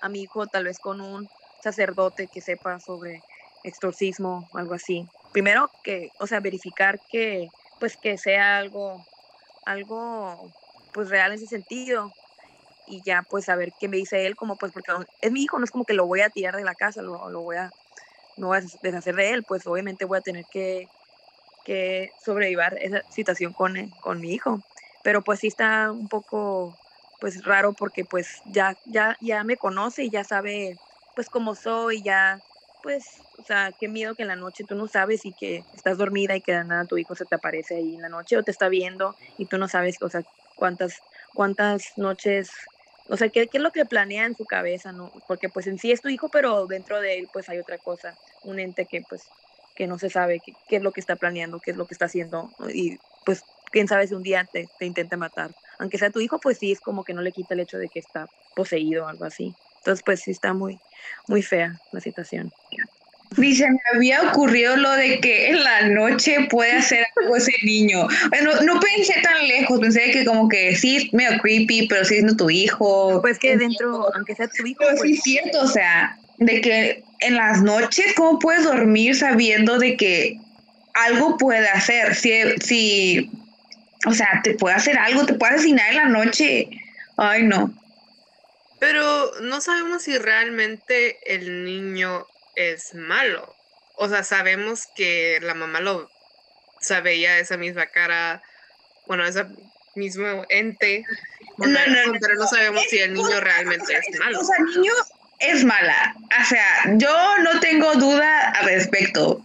a 0.00 0.08
mi 0.08 0.22
hijo 0.22 0.46
tal 0.46 0.64
vez 0.64 0.78
con 0.80 1.00
un 1.00 1.30
sacerdote 1.60 2.28
que 2.28 2.40
sepa 2.42 2.78
sobre 2.80 3.24
exorcismo 3.62 4.48
o 4.52 4.58
algo 4.58 4.74
así. 4.74 5.10
Primero 5.32 5.72
que, 5.82 6.12
o 6.18 6.26
sea, 6.26 6.40
verificar 6.40 7.00
que, 7.08 7.52
pues 7.78 7.96
que 7.98 8.18
sea 8.18 8.58
algo, 8.58 9.06
algo, 9.64 10.54
pues 10.92 11.10
real 11.10 11.32
en 11.32 11.36
ese 11.36 11.48
sentido 11.48 12.14
y 12.86 13.02
ya 13.04 13.24
pues 13.28 13.46
saber 13.46 13.74
qué 13.78 13.88
me 13.88 13.98
dice 13.98 14.26
él, 14.26 14.36
como 14.36 14.58
pues 14.58 14.72
porque 14.72 14.92
es 15.20 15.32
mi 15.32 15.42
hijo, 15.44 15.58
no 15.58 15.64
es 15.64 15.70
como 15.72 15.84
que 15.86 15.94
lo 15.94 16.06
voy 16.06 16.20
a 16.22 16.30
tirar 16.30 16.56
de 16.56 16.64
la 16.64 16.74
casa, 16.76 17.02
lo, 17.02 17.30
lo 17.30 17.42
voy 17.42 17.56
a, 17.56 17.72
no 18.36 18.48
voy 18.48 18.58
a 18.58 18.62
des- 18.62 18.78
deshacer 18.82 19.16
de 19.16 19.32
él, 19.32 19.44
pues 19.44 19.66
obviamente 19.66 20.04
voy 20.06 20.18
a 20.18 20.22
tener 20.22 20.46
que, 20.48 20.90
que 21.64 22.12
sobrellevar 22.16 22.78
esa 22.80 23.02
situación 23.08 23.52
con, 23.54 23.74
con 24.00 24.20
mi 24.20 24.32
hijo 24.32 24.62
pero 25.06 25.22
pues 25.22 25.38
sí 25.38 25.46
está 25.46 25.92
un 25.92 26.08
poco 26.08 26.80
pues 27.20 27.44
raro 27.44 27.76
porque 27.76 28.04
pues 28.04 28.40
ya 28.44 28.80
ya 28.84 29.16
ya 29.20 29.44
me 29.44 29.56
conoce 29.56 30.02
y 30.02 30.10
ya 30.10 30.24
sabe 30.24 30.80
pues 31.14 31.30
cómo 31.30 31.54
soy 31.54 32.02
ya 32.02 32.42
pues 32.80 33.24
o 33.38 33.44
sea 33.44 33.72
qué 33.72 33.86
miedo 33.86 34.16
que 34.16 34.22
en 34.22 34.28
la 34.30 34.34
noche 34.34 34.64
tú 34.64 34.74
no 34.74 34.88
sabes 34.88 35.24
y 35.24 35.32
que 35.32 35.64
estás 35.72 35.96
dormida 35.96 36.34
y 36.34 36.40
que 36.42 36.52
de 36.54 36.64
nada 36.64 36.86
tu 36.86 36.98
hijo 36.98 37.14
se 37.14 37.24
te 37.24 37.36
aparece 37.36 37.76
ahí 37.76 37.94
en 37.94 38.02
la 38.02 38.08
noche 38.08 38.36
o 38.36 38.42
te 38.42 38.50
está 38.50 38.68
viendo 38.68 39.14
y 39.36 39.46
tú 39.46 39.58
no 39.58 39.68
sabes 39.68 39.98
o 40.02 40.10
sea 40.10 40.24
cuántas 40.56 41.04
cuántas 41.32 41.92
noches 41.96 42.50
o 43.08 43.16
sea 43.16 43.28
qué, 43.28 43.48
qué 43.48 43.58
es 43.58 43.62
lo 43.62 43.70
que 43.70 43.86
planea 43.86 44.26
en 44.26 44.34
su 44.34 44.44
cabeza 44.44 44.90
no 44.92 45.12
porque 45.28 45.48
pues 45.50 45.68
en 45.68 45.78
sí 45.78 45.92
es 45.92 46.02
tu 46.02 46.08
hijo 46.08 46.30
pero 46.32 46.66
dentro 46.66 47.00
de 47.00 47.16
él 47.20 47.28
pues 47.32 47.48
hay 47.48 47.60
otra 47.60 47.78
cosa 47.78 48.18
un 48.42 48.58
ente 48.58 48.88
que 48.88 49.02
pues 49.02 49.32
que 49.76 49.86
no 49.86 50.00
se 50.00 50.10
sabe 50.10 50.40
qué, 50.40 50.56
qué 50.66 50.76
es 50.76 50.82
lo 50.82 50.92
que 50.92 50.98
está 51.00 51.14
planeando 51.14 51.60
qué 51.60 51.70
es 51.70 51.76
lo 51.76 51.86
que 51.86 51.94
está 51.94 52.06
haciendo 52.06 52.56
y 52.74 52.98
pues 53.22 53.46
quién 53.70 53.88
sabe 53.88 54.06
si 54.06 54.14
un 54.14 54.22
día 54.22 54.48
te, 54.50 54.70
te 54.78 54.86
intente 54.86 55.16
matar. 55.16 55.52
Aunque 55.78 55.98
sea 55.98 56.10
tu 56.10 56.20
hijo, 56.20 56.40
pues 56.40 56.58
sí, 56.58 56.72
es 56.72 56.80
como 56.80 57.04
que 57.04 57.14
no 57.14 57.22
le 57.22 57.32
quita 57.32 57.54
el 57.54 57.60
hecho 57.60 57.78
de 57.78 57.88
que 57.88 57.98
está 57.98 58.30
poseído 58.54 59.04
o 59.04 59.08
algo 59.08 59.24
así. 59.24 59.56
Entonces, 59.78 60.02
pues 60.04 60.20
sí 60.20 60.30
está 60.30 60.52
muy, 60.52 60.80
muy 61.28 61.42
fea 61.42 61.80
la 61.92 62.00
situación. 62.00 62.52
Dice, 63.36 63.68
me 63.68 63.78
había 63.92 64.22
ocurrido 64.22 64.76
lo 64.76 64.90
de 64.92 65.20
que 65.20 65.48
en 65.48 65.62
la 65.62 65.88
noche 65.88 66.46
puede 66.48 66.72
hacer 66.72 67.04
algo 67.16 67.36
ese 67.36 67.52
niño. 67.62 68.06
Bueno, 68.30 68.52
no 68.62 68.80
pensé 68.80 69.20
tan 69.20 69.46
lejos, 69.46 69.78
pensé 69.80 70.10
que 70.10 70.24
como 70.24 70.48
que 70.48 70.74
sí 70.76 70.96
es 70.96 71.12
medio 71.12 71.38
creepy, 71.40 71.86
pero 71.88 72.04
sí 72.04 72.14
siendo 72.14 72.36
tu 72.36 72.48
hijo. 72.48 73.20
Pues 73.20 73.38
que 73.38 73.56
dentro, 73.56 74.14
aunque 74.14 74.34
sea 74.34 74.48
tu 74.48 74.66
hijo, 74.66 74.78
Pero 74.78 74.92
sí 74.92 74.98
pues, 74.98 75.10
es 75.10 75.22
cierto, 75.22 75.60
o 75.60 75.66
sea, 75.66 76.18
de 76.38 76.60
que 76.60 77.04
en 77.20 77.34
las 77.34 77.62
noches, 77.62 78.06
¿cómo 78.16 78.38
puedes 78.38 78.64
dormir 78.64 79.14
sabiendo 79.14 79.78
de 79.78 79.96
que 79.96 80.40
algo 80.94 81.36
puede 81.36 81.68
hacer? 81.68 82.14
Si, 82.14 82.30
si, 82.64 83.30
o 84.06 84.12
sea, 84.12 84.40
te 84.42 84.54
puede 84.54 84.76
hacer 84.76 84.98
algo, 84.98 85.26
te 85.26 85.34
puede 85.34 85.54
asesinar 85.54 85.90
en 85.90 85.96
la 85.96 86.04
noche. 86.06 86.68
Ay, 87.16 87.42
no. 87.42 87.74
Pero 88.78 89.32
no 89.40 89.60
sabemos 89.60 90.02
si 90.02 90.16
realmente 90.18 91.18
el 91.34 91.64
niño 91.64 92.26
es 92.54 92.94
malo. 92.94 93.54
O 93.96 94.08
sea, 94.08 94.22
sabemos 94.22 94.86
que 94.94 95.38
la 95.42 95.54
mamá 95.54 95.80
lo 95.80 96.10
veía 97.02 97.38
esa 97.38 97.56
misma 97.56 97.86
cara, 97.86 98.42
bueno, 99.06 99.24
ese 99.26 99.44
mismo 99.94 100.44
ente. 100.48 101.04
No, 101.58 101.66
no, 101.66 102.12
no, 102.12 102.18
pero 102.20 102.34
no 102.34 102.46
sabemos 102.46 102.82
si 102.88 102.98
el 102.98 103.14
niño 103.14 103.40
realmente 103.40 103.96
es 103.96 104.20
malo. 104.20 104.40
O 104.40 104.44
sea, 104.44 104.56
el 104.58 104.66
niño 104.66 104.92
es 105.40 105.64
mala. 105.64 106.14
O 106.40 106.44
sea, 106.44 106.84
yo 106.96 107.38
no 107.38 107.58
tengo 107.60 107.94
duda 107.94 108.50
al 108.50 108.66
respecto. 108.66 109.42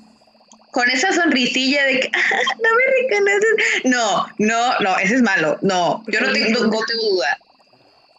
Con 0.71 0.89
esa 0.89 1.11
sonrisilla 1.11 1.85
de 1.85 1.99
que 1.99 2.11
"Ah, 2.13 2.19
no 2.63 2.69
me 2.75 2.85
reconoces. 3.01 3.83
No, 3.85 4.27
no, 4.37 4.79
no, 4.79 4.97
ese 4.99 5.15
es 5.15 5.21
malo. 5.21 5.59
No, 5.61 6.03
yo 6.07 6.21
no 6.21 6.31
tengo, 6.31 6.65
no 6.65 6.69
tengo 6.69 6.85
duda. 6.85 7.37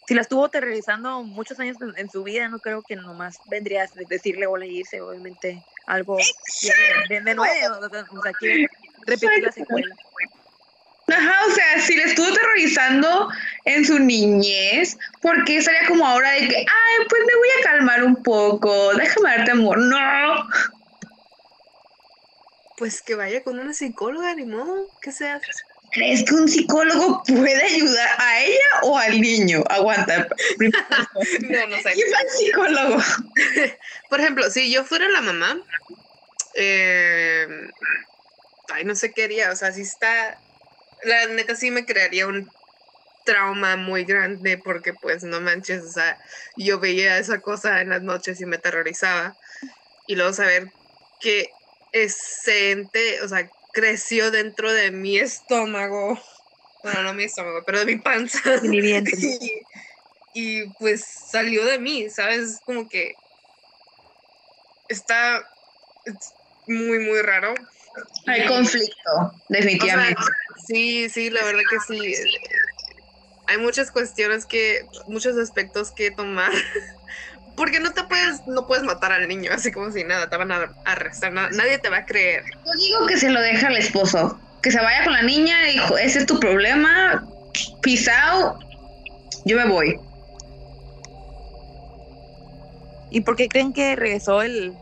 si 0.07 0.15
la 0.15 0.21
estuvo 0.21 0.45
aterrorizando 0.45 1.25
muchos 1.25 1.59
años 1.61 1.79
en, 1.97 2.11
su 2.11 2.23
vida, 2.23 2.49
no 2.49 2.61
creo 2.61 2.83
que 2.83 2.97
nomás 2.97 3.41
vendría 3.47 3.85
a 3.85 3.87
decirle 4.09 4.47
hola 4.47 4.67
y 4.67 4.81
irse, 4.81 5.01
obviamente 5.01 5.65
algo 5.87 6.17
de, 7.09 7.21
de, 7.21 7.35
nuevo, 7.35 7.53
o 7.81 8.23
sea, 8.23 8.33
quiere 8.39 8.69
repetir 9.07 9.43
la 9.43 9.53
secuela. 9.53 9.95
Ajá, 11.09 11.47
o 11.47 11.51
sea, 11.51 11.81
si 11.81 11.97
le 11.97 12.05
estuvo 12.05 12.33
terrorizando 12.33 13.29
en 13.65 13.85
su 13.85 13.99
niñez, 13.99 14.97
¿por 15.21 15.45
qué 15.45 15.59
estaría 15.59 15.87
como 15.89 16.07
ahora 16.07 16.31
de 16.33 16.49
que, 16.49 16.57
ay, 16.57 17.07
pues 17.09 17.23
me 17.27 17.37
voy 17.37 17.49
a 17.59 17.63
calmar 17.65 18.05
un 18.05 18.23
poco, 18.23 18.95
déjame 18.95 19.31
darte 19.31 19.51
amor? 19.51 19.79
No. 19.79 20.49
Pues 22.83 23.01
que 23.01 23.15
vaya 23.15 23.45
con 23.45 23.61
una 23.61 23.73
psicóloga, 23.73 24.35
ni 24.35 24.45
modo, 24.45 24.89
¿qué 25.01 25.13
se 25.13 25.29
hace? 25.29 25.47
¿Crees 25.93 26.25
que 26.25 26.35
un 26.35 26.49
psicólogo 26.49 27.23
puede 27.23 27.63
ayudar 27.63 28.09
a 28.19 28.41
ella 28.41 28.65
o 28.83 28.99
al 28.99 29.21
niño? 29.21 29.63
Aguanta. 29.71 30.27
No, 30.59 31.67
no 31.69 31.77
sé. 31.77 31.93
¿Quién 31.93 32.09
psicólogo? 32.37 32.97
Por 34.11 34.19
ejemplo, 34.19 34.51
si 34.51 34.73
yo 34.73 34.83
fuera 34.83 35.09
la 35.11 35.21
mamá, 35.21 35.63
eh, 36.57 37.47
ay, 38.71 38.85
no 38.85 38.97
sé 38.97 39.13
qué 39.13 39.23
haría, 39.27 39.53
o 39.53 39.55
sea, 39.55 39.71
si 39.71 39.83
está, 39.83 40.37
la 41.05 41.27
neta 41.27 41.55
sí 41.55 41.71
me 41.71 41.87
crearía 41.87 42.27
un 42.27 42.51
trauma 43.25 43.77
muy 43.77 44.03
grande 44.03 44.59
porque 44.59 44.93
pues 44.93 45.23
no 45.23 45.41
manches, 45.41 45.85
o 45.85 45.93
sea, 45.93 46.19
yo 46.57 46.81
veía 46.81 47.19
esa 47.19 47.41
cosa 47.43 47.81
en 47.81 47.91
las 47.91 48.03
noches 48.03 48.41
y 48.41 48.47
me 48.47 48.57
aterrorizaba 48.57 49.37
y 50.09 50.17
luego 50.17 50.33
saber 50.33 50.73
que 51.21 51.49
ese 51.93 52.73
ente, 52.73 53.23
o 53.23 53.29
sea, 53.29 53.51
creció 53.71 54.31
dentro 54.31 54.73
de 54.73 54.91
mi 54.91 55.19
estómago, 55.19 56.21
bueno, 56.83 57.03
no 57.03 57.15
mi 57.15 57.25
estómago, 57.25 57.63
pero 57.65 57.81
de 57.81 57.87
mi 57.87 57.97
panza. 57.97 58.61
De 58.61 58.69
mi 58.69 58.81
vientre. 58.81 59.15
y, 60.33 60.63
y, 60.63 60.73
pues 60.75 61.07
salió 61.07 61.65
de 61.65 61.79
mí, 61.79 62.11
¿sabes? 62.11 62.61
Como 62.65 62.89
que 62.89 63.19
está 64.89 65.47
es 66.05 66.35
muy, 66.67 66.99
muy 66.99 67.21
raro. 67.21 67.55
Hay 68.27 68.47
conflicto, 68.47 69.11
o 69.11 69.31
sea, 69.31 69.41
definitivamente. 69.49 70.23
sí, 70.67 71.09
sí, 71.11 71.31
la 71.31 71.45
verdad 71.45 71.63
que 71.69 71.79
sí. 71.81 72.15
Hay 73.47 73.59
muchas 73.59 73.91
cuestiones 73.91 74.47
que, 74.47 74.89
muchos 75.07 75.37
aspectos 75.37 75.93
que 75.93 76.11
tomar. 76.11 76.53
Porque 77.57 77.81
no 77.81 77.93
te 77.93 78.03
puedes, 78.05 78.41
no 78.47 78.67
puedes 78.67 78.85
matar 78.85 79.13
al 79.13 79.29
niño 79.29 79.51
así 79.53 79.71
como 79.71 79.91
si 79.91 80.05
nada, 80.05 80.29
te 80.29 80.37
van 80.37 80.51
a 80.53 80.75
arrestar, 80.85 81.33
na- 81.33 81.51
nadie 81.51 81.79
te 81.79 81.91
va 81.91 81.99
a 81.99 82.07
creer. 82.07 82.43
Yo 82.65 82.73
digo 82.79 83.07
que 83.07 83.19
se 83.19 83.31
lo 83.31 83.41
deja 83.41 83.67
al 83.69 83.77
esposo. 83.77 84.41
Que 84.63 84.71
se 84.71 84.81
vaya 84.81 85.05
con 85.05 85.13
la 85.13 85.23
niña 85.23 85.57
dijo, 85.67 85.99
ese 85.99 86.21
es 86.21 86.27
tu 86.27 86.39
problema. 86.39 87.27
Peace 87.83 88.11
out. 88.11 88.57
Yo 89.45 89.57
me 89.57 89.67
voy. 89.67 89.99
¿Y 93.11 93.21
por 93.21 93.37
qué 93.37 93.49
creen 93.49 93.73
que 93.73 93.95
regresó 93.97 94.41
el, 94.41 94.73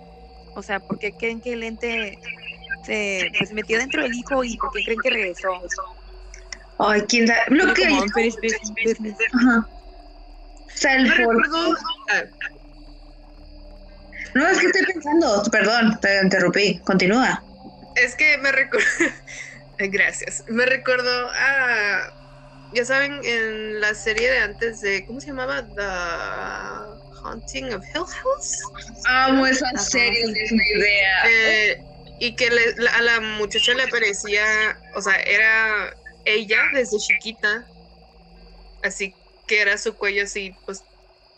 o 0.55 0.63
sea, 0.63 0.79
por 0.79 0.99
qué 0.99 1.13
creen 1.13 1.41
que 1.41 1.55
el 1.55 1.65
ente 1.65 2.19
se 2.85 3.29
pues, 3.39 3.53
metió 3.53 3.79
dentro 3.79 4.03
del 4.03 4.15
hijo 4.15 4.45
y 4.45 4.57
por 4.57 4.71
qué 4.71 4.85
creen 4.85 5.01
que 5.03 5.11
regresó? 5.11 5.49
Ay, 6.79 7.03
quién 7.09 7.27
sabe. 7.27 7.41
Lo 7.49 7.75
que. 7.75 7.89
Como 7.89 8.05
No, 14.35 14.47
es 14.49 14.59
que 14.59 14.67
estoy 14.67 14.87
pensando. 14.87 15.43
Perdón, 15.51 15.99
te 16.01 16.21
interrumpí. 16.23 16.79
Continúa. 16.81 17.43
Es 17.97 18.15
que 18.15 18.39
me 18.39 18.53
recuerdo. 18.53 18.87
Gracias. 19.79 20.45
Me 20.49 20.67
recuerdo 20.67 21.31
a. 21.35 22.13
Ya 22.73 22.85
saben, 22.85 23.21
en 23.25 23.81
la 23.81 23.95
serie 23.95 24.31
de 24.31 24.39
antes 24.39 24.81
de. 24.81 25.05
¿Cómo 25.07 25.21
se 25.21 25.29
llamaba? 25.29 25.63
The 25.75 25.83
Haunting 27.25 27.73
of 27.75 27.85
Hill 27.95 28.05
House. 28.05 28.59
Amo 29.07 29.47
esa 29.47 29.67
serie, 29.77 30.25
es 30.25 30.53
idea. 30.53 31.23
Eh, 31.29 31.79
y 32.21 32.37
que 32.37 32.51
le- 32.51 32.75
la- 32.77 32.93
a 32.93 33.03
la 33.03 33.21
muchacha 33.21 33.75
le 33.75 33.89
parecía. 33.89 34.79
O 34.95 35.03
sea, 35.03 35.17
era 35.17 35.93
ella 36.25 36.63
desde 36.73 36.99
chiquita. 36.99 37.67
Así 38.83 39.15
que 39.47 39.61
era 39.61 39.77
su 39.79 39.97
cuello 39.97 40.23
así, 40.25 40.57
pues. 40.65 40.85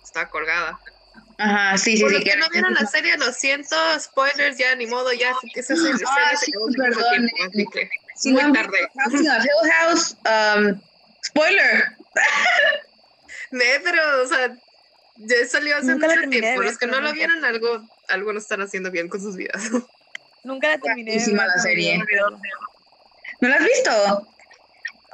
Estaba 0.04 0.28
colgada. 0.28 0.78
Ajá, 1.38 1.78
sí, 1.78 1.96
sí, 1.96 2.02
Por 2.02 2.10
sí. 2.10 2.16
los 2.16 2.24
que 2.24 2.36
no 2.36 2.48
vieron 2.50 2.74
la 2.74 2.86
serie, 2.86 3.16
lo 3.18 3.32
siento, 3.32 3.76
spoilers, 3.98 4.56
ya 4.58 4.74
ni 4.76 4.86
modo, 4.86 5.12
ya 5.12 5.32
esa 5.54 5.76
serie 5.76 5.92
Ah, 6.06 6.36
se 6.36 6.46
sí, 6.46 6.52
perdón, 6.76 7.28
que 7.72 7.88
Si 8.16 8.32
muy 8.32 8.42
no 8.42 8.52
tarde. 8.52 8.78
Hill 9.10 9.70
House, 9.72 10.16
um, 10.26 10.80
spoiler. 11.24 11.96
Ne, 13.50 13.64
pero, 13.84 14.22
o 14.22 14.26
sea, 14.26 14.56
ya 15.16 15.46
salió 15.46 15.76
hace 15.76 15.92
Nunca 15.92 16.06
mucho 16.08 16.28
tiempo. 16.30 16.60
ver, 16.60 16.68
Los 16.68 16.78
que 16.78 16.86
no 16.86 17.00
lo 17.00 17.08
no 17.08 17.12
vieron, 17.12 17.44
algo, 17.44 17.82
algo 18.08 18.32
no 18.32 18.38
están 18.38 18.62
haciendo 18.62 18.90
bien 18.90 19.08
con 19.08 19.20
sus 19.20 19.36
vidas. 19.36 19.70
Nunca 20.44 20.68
la 20.68 20.78
terminé. 20.78 21.12
Buenísima 21.12 21.46
la 21.46 21.58
serie. 21.58 22.02
¿No 23.40 23.48
la 23.48 23.56
has 23.56 23.64
visto? 23.64 23.90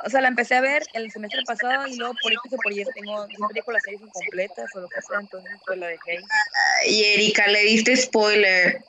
O 0.05 0.11
sea, 0.11 0.21
la 0.21 0.29
empecé 0.29 0.55
a 0.55 0.61
ver 0.61 0.83
el 0.95 1.11
semestre 1.11 1.43
pasado 1.47 1.87
y 1.87 1.97
luego 1.97 2.15
por 2.23 2.33
X 2.33 2.53
o 2.53 2.57
por 2.63 2.73
Y 2.73 2.85
tengo, 2.95 3.27
siempre 3.27 3.55
dejo 3.55 3.73
las 3.73 3.83
series 3.83 4.03
incompletas 4.03 4.67
o 4.75 4.81
lo 4.81 4.89
que 4.89 5.03
sea, 5.03 5.21
entonces 5.21 5.53
pues 5.65 5.79
la 5.79 5.89
dejé. 5.89 6.13
ahí. 6.13 6.19
Y 6.87 7.05
Erika, 7.05 7.47
le 7.49 7.63
diste 7.63 7.97
spoiler. 7.97 8.85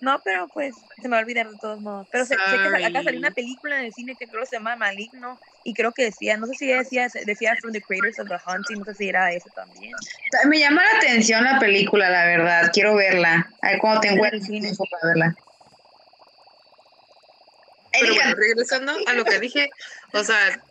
No, 0.00 0.20
pero 0.24 0.48
pues 0.48 0.76
se 1.02 1.08
me 1.08 1.16
va 1.16 1.18
a 1.18 1.22
olvidar 1.22 1.48
de 1.48 1.56
todos 1.60 1.80
modos. 1.80 2.06
Pero 2.10 2.24
sé, 2.24 2.34
sé 2.34 2.56
que 2.56 2.84
acá 2.84 3.02
salió 3.02 3.18
una 3.18 3.32
película 3.32 3.80
en 3.80 3.86
el 3.86 3.92
cine 3.92 4.16
que 4.16 4.28
creo 4.28 4.42
que 4.42 4.46
se 4.46 4.56
llama 4.56 4.76
Maligno 4.76 5.40
y 5.64 5.74
creo 5.74 5.92
que 5.92 6.04
decía, 6.04 6.36
no 6.36 6.46
sé 6.46 6.54
si 6.54 6.68
decía, 6.68 7.08
decía 7.26 7.56
From 7.60 7.72
the 7.72 7.82
Creators 7.82 8.18
of 8.20 8.28
the 8.28 8.36
Haunting, 8.46 8.78
no 8.78 8.84
sé 8.84 8.94
si 8.94 9.08
era 9.08 9.32
eso 9.32 9.50
también. 9.56 9.92
Me 10.46 10.60
llama 10.60 10.82
la 10.84 10.98
atención 10.98 11.42
la 11.42 11.58
película, 11.58 12.10
la 12.10 12.26
verdad. 12.26 12.70
Quiero 12.72 12.94
verla. 12.94 13.52
A 13.60 13.70
ver 13.70 13.78
cuando 13.80 14.00
tengo 14.00 14.24
En 14.26 14.34
el 14.34 14.42
cine. 14.42 14.70
para 14.90 15.08
verla. 15.08 15.34
Pero 17.92 18.14
bueno, 18.14 18.34
regresando 18.36 18.92
a 19.06 19.12
lo 19.14 19.24
que 19.24 19.38
dije, 19.40 19.68
o 20.12 20.22
sea, 20.24 20.64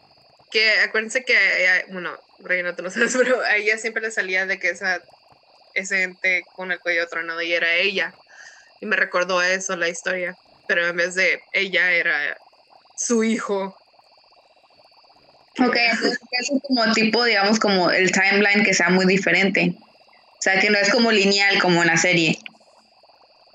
que 0.49 0.71
acuérdense 0.81 1.25
que, 1.25 1.33
ella- 1.33 1.85
bueno, 1.89 2.17
Reina, 2.37 2.75
tú 2.75 2.83
lo 2.83 2.89
sabes, 2.91 3.15
pero 3.17 3.41
a 3.41 3.55
ella 3.57 3.77
siempre 3.77 4.01
le 4.01 4.11
salía 4.11 4.45
de 4.45 4.59
que 4.59 4.69
esa, 4.69 5.03
ese 5.73 6.03
ente 6.03 6.49
con 6.53 6.71
el 6.71 6.81
cuello 6.81 7.07
tronado 7.07 7.41
y 7.41 7.53
era 7.53 7.75
ella. 7.75 8.17
Y 8.79 8.85
me 8.85 8.95
recordó 8.95 9.39
a 9.39 9.49
eso 9.49 9.75
la 9.75 9.89
historia, 9.89 10.37
pero 10.67 10.87
en 10.87 10.95
vez 10.97 11.15
de 11.15 11.43
ella 11.51 11.91
era 11.91 12.41
su 12.95 13.23
hijo. 13.23 13.79
ok, 15.59 15.75
entonces 15.75 16.19
es 16.31 16.51
como 16.67 16.93
tipo, 16.93 17.23
digamos, 17.23 17.59
como 17.59 17.89
el 17.91 18.11
timeline 18.11 18.63
que 18.63 18.73
sea 18.73 18.89
muy 18.89 19.05
diferente. 19.05 19.77
O 19.79 20.39
sea, 20.39 20.59
que 20.59 20.69
no 20.69 20.77
es 20.77 20.91
como 20.91 21.11
lineal 21.11 21.59
como 21.59 21.81
en 21.81 21.87
la 21.87 21.97
serie. 21.97 22.37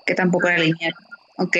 Que 0.05 0.15
tampoco 0.15 0.47
era 0.49 0.57
lineal. 0.57 0.93
Ok. 1.37 1.57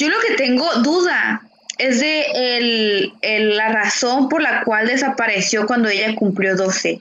Yo 0.00 0.08
lo 0.08 0.18
que 0.26 0.34
tengo 0.34 0.66
duda 0.76 1.42
es 1.76 2.00
de 2.00 2.24
el, 2.56 3.12
el- 3.20 3.56
la 3.56 3.68
razón 3.68 4.30
por 4.30 4.40
la 4.40 4.64
cual 4.64 4.86
desapareció 4.86 5.66
cuando 5.66 5.90
ella 5.90 6.14
cumplió 6.16 6.56
12. 6.56 6.98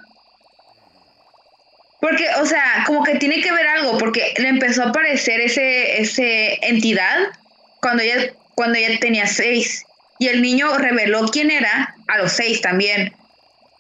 Porque, 2.02 2.26
o 2.42 2.46
sea, 2.46 2.84
como 2.86 3.04
que 3.04 3.16
tiene 3.16 3.42
que 3.42 3.54
ver 3.54 3.68
algo, 3.68 3.98
porque 3.98 4.34
le 4.38 4.50
empezó 4.50 4.84
a 4.84 4.90
aparecer 4.90 5.40
ese, 5.40 6.02
ese 6.02 6.60
entidad 6.68 7.20
cuando 7.82 8.04
ella, 8.04 8.34
cuando 8.54 8.78
ella 8.78 9.00
tenía 9.00 9.28
6. 9.28 9.86
Y 10.18 10.28
el 10.28 10.42
niño 10.42 10.78
reveló 10.78 11.26
quién 11.30 11.52
era 11.52 11.96
a 12.10 12.18
los 12.18 12.34
6 12.34 12.60
también. 12.60 13.16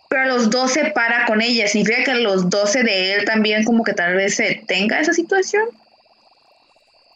Pero 0.07 0.21
a 0.21 0.27
los 0.27 0.49
12 0.49 0.91
para 0.91 1.25
con 1.25 1.41
ella. 1.41 1.67
¿Significa 1.67 2.05
que 2.05 2.11
a 2.11 2.15
los 2.15 2.49
12 2.49 2.83
de 2.83 3.15
él 3.15 3.25
también 3.25 3.65
como 3.65 3.83
que 3.83 3.93
tal 3.93 4.15
vez 4.15 4.35
se 4.35 4.63
tenga 4.65 5.01
esa 5.01 5.11
situación? 5.11 5.65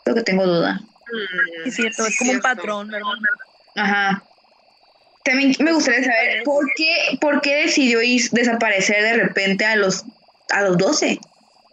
Creo 0.04 0.16
que 0.18 0.24
tengo 0.24 0.46
duda. 0.46 0.82
Mm, 1.12 1.68
es 1.68 1.76
cierto, 1.76 2.06
es 2.06 2.18
como 2.18 2.32
un 2.32 2.40
patrón, 2.40 2.88
¿verdad? 2.90 3.08
Ajá. 3.76 4.28
También 5.24 5.54
me 5.60 5.72
gustaría 5.72 6.04
saber 6.04 6.44
por 6.44 6.66
qué, 6.76 7.18
por 7.22 7.42
qué 7.42 7.56
decidió 7.64 8.02
ir- 8.02 8.30
desaparecer 8.32 9.02
de 9.04 9.24
repente 9.24 9.66
a 9.66 9.76
los, 9.76 10.06
a 10.50 10.62
los 10.64 10.78
12. 10.78 11.20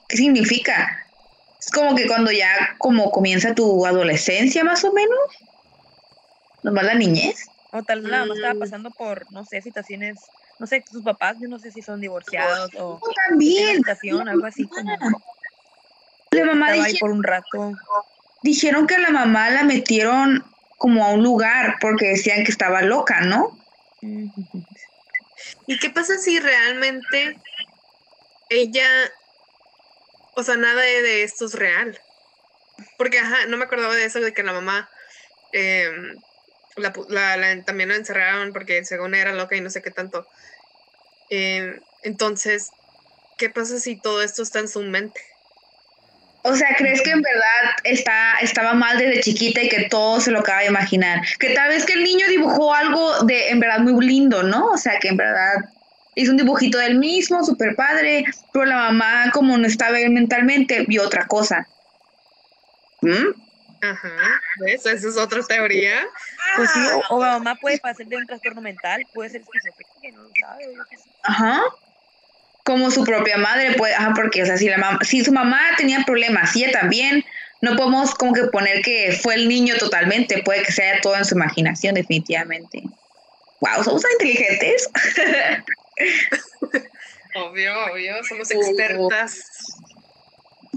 ¿Qué 0.08 0.16
significa? 0.16 1.12
Es 1.58 1.70
como 1.70 1.94
que 1.96 2.06
cuando 2.06 2.30
ya 2.32 2.76
como 2.78 3.10
comienza 3.10 3.54
tu 3.54 3.84
adolescencia 3.86 4.62
más 4.64 4.84
o 4.84 4.92
menos. 4.92 5.18
Nomás 6.62 6.84
la 6.84 6.94
niñez. 6.94 7.50
O 7.70 7.82
tal 7.82 8.02
vez 8.02 8.10
la 8.10 8.20
mamá 8.20 8.34
estaba 8.34 8.54
Mm. 8.54 8.58
pasando 8.58 8.90
por, 8.92 9.30
no 9.30 9.44
sé, 9.44 9.62
situaciones, 9.62 10.32
no 10.58 10.66
sé, 10.66 10.84
sus 10.88 11.02
papás, 11.02 11.36
yo 11.40 11.48
no 11.48 11.58
sé 11.58 11.70
si 11.70 11.82
son 11.82 12.00
divorciados 12.00 12.70
o 12.78 13.00
Tú 13.02 13.10
tienen 13.12 13.28
también. 13.28 13.76
situación, 13.76 14.28
algo 14.28 14.46
así 14.46 14.68
como 14.68 14.96
La 16.32 16.44
mamá 16.44 16.66
estaba 16.66 16.84
ahí 16.84 16.92
dije- 16.92 17.00
por 17.00 17.10
un 17.10 17.22
rato. 17.22 17.72
Dijeron 18.42 18.86
que 18.86 18.98
la 18.98 19.10
mamá 19.10 19.50
la 19.50 19.64
metieron 19.64 20.44
como 20.76 21.04
a 21.04 21.12
un 21.12 21.22
lugar 21.22 21.76
porque 21.80 22.08
decían 22.08 22.44
que 22.44 22.50
estaba 22.50 22.82
loca, 22.82 23.20
¿no? 23.20 23.64
¿Y 25.66 25.78
qué 25.78 25.90
pasa 25.90 26.18
si 26.18 26.38
realmente 26.40 27.40
ella, 28.48 28.88
o 30.34 30.42
sea, 30.42 30.56
nada 30.56 30.80
de 30.82 31.22
esto 31.22 31.46
es 31.46 31.54
real? 31.54 32.02
Porque, 32.96 33.18
ajá, 33.18 33.46
no 33.46 33.56
me 33.56 33.64
acordaba 33.64 33.94
de 33.94 34.06
eso, 34.06 34.20
de 34.20 34.32
que 34.32 34.42
la 34.42 34.52
mamá 34.52 34.90
em, 35.52 36.22
la 36.76 36.92
la- 37.08 37.36
la- 37.36 37.64
también 37.64 37.88
la 37.90 37.96
encerraron 37.96 38.52
porque 38.52 38.84
según 38.84 39.14
era 39.14 39.34
loca 39.34 39.56
y 39.56 39.60
no 39.60 39.70
sé 39.70 39.82
qué 39.82 39.90
tanto. 39.90 40.28
Em, 41.28 41.84
entonces, 42.02 42.74
¿qué 43.36 43.50
pasa 43.50 43.78
si 43.78 43.96
todo 44.00 44.22
esto 44.22 44.42
está 44.42 44.60
en 44.60 44.68
su 44.68 44.80
mente? 44.82 45.20
O 46.42 46.56
sea, 46.56 46.74
¿crees 46.76 47.02
que 47.02 47.10
en 47.10 47.20
verdad 47.20 47.74
está, 47.84 48.38
estaba 48.40 48.72
mal 48.72 48.98
desde 48.98 49.20
chiquita 49.20 49.62
y 49.62 49.68
que 49.68 49.88
todo 49.88 50.20
se 50.20 50.30
lo 50.30 50.40
acaba 50.40 50.60
de 50.60 50.68
imaginar? 50.68 51.20
Que 51.38 51.50
tal 51.50 51.68
vez 51.68 51.84
que 51.84 51.92
el 51.92 52.02
niño 52.02 52.26
dibujó 52.28 52.74
algo 52.74 53.24
de 53.24 53.50
en 53.50 53.60
verdad 53.60 53.80
muy 53.80 54.06
lindo, 54.06 54.42
¿no? 54.42 54.68
O 54.68 54.78
sea, 54.78 54.98
que 54.98 55.08
en 55.08 55.18
verdad 55.18 55.68
hizo 56.14 56.30
un 56.30 56.38
dibujito 56.38 56.78
del 56.78 56.98
mismo, 56.98 57.44
súper 57.44 57.76
padre, 57.76 58.24
pero 58.52 58.64
la 58.64 58.76
mamá, 58.76 59.30
como 59.32 59.58
no 59.58 59.66
estaba 59.66 59.98
bien 59.98 60.14
mentalmente, 60.14 60.84
vio 60.86 61.04
otra 61.04 61.26
cosa. 61.26 61.68
¿Mm? 63.02 63.28
Ajá, 63.82 64.40
¿ves? 64.60 64.84
Esa 64.84 65.08
es 65.08 65.16
otra 65.16 65.42
teoría. 65.42 66.06
Pues 66.56 66.70
sí, 66.70 66.80
o, 66.92 67.16
o 67.16 67.24
la 67.24 67.32
mamá 67.32 67.54
puede 67.56 67.78
padecer 67.78 68.06
de 68.06 68.16
un 68.16 68.26
trastorno 68.26 68.60
mental, 68.60 69.06
puede 69.14 69.30
ser 69.30 69.42
esquizofrénica, 69.42 70.16
no 70.16 70.22
lo 70.24 70.30
sabe. 70.40 70.64
Ajá. 71.22 71.62
Como 72.70 72.88
su 72.92 73.02
propia 73.02 73.36
madre 73.36 73.74
puede, 73.74 73.94
ajá, 73.96 74.12
porque, 74.14 74.44
o 74.44 74.46
sea, 74.46 74.56
si 74.56 74.68
la 74.68 74.78
mamá, 74.78 75.00
si 75.02 75.24
su 75.24 75.32
mamá 75.32 75.60
tenía 75.76 76.04
problemas 76.06 76.54
y 76.54 76.62
ella 76.62 76.78
también, 76.78 77.24
no 77.60 77.74
podemos 77.74 78.14
como 78.14 78.32
que 78.32 78.44
poner 78.44 78.80
que 78.82 79.10
fue 79.10 79.34
el 79.34 79.48
niño 79.48 79.74
totalmente, 79.76 80.40
puede 80.44 80.62
que 80.62 80.70
sea 80.70 81.00
todo 81.00 81.16
en 81.16 81.24
su 81.24 81.34
imaginación, 81.34 81.96
definitivamente. 81.96 82.84
Wow, 83.58 83.82
somos 83.82 84.02
tan 84.02 84.12
inteligentes. 84.12 84.88
Obvio, 87.34 87.72
obvio, 87.86 88.22
somos 88.22 88.48
expertas. 88.52 89.42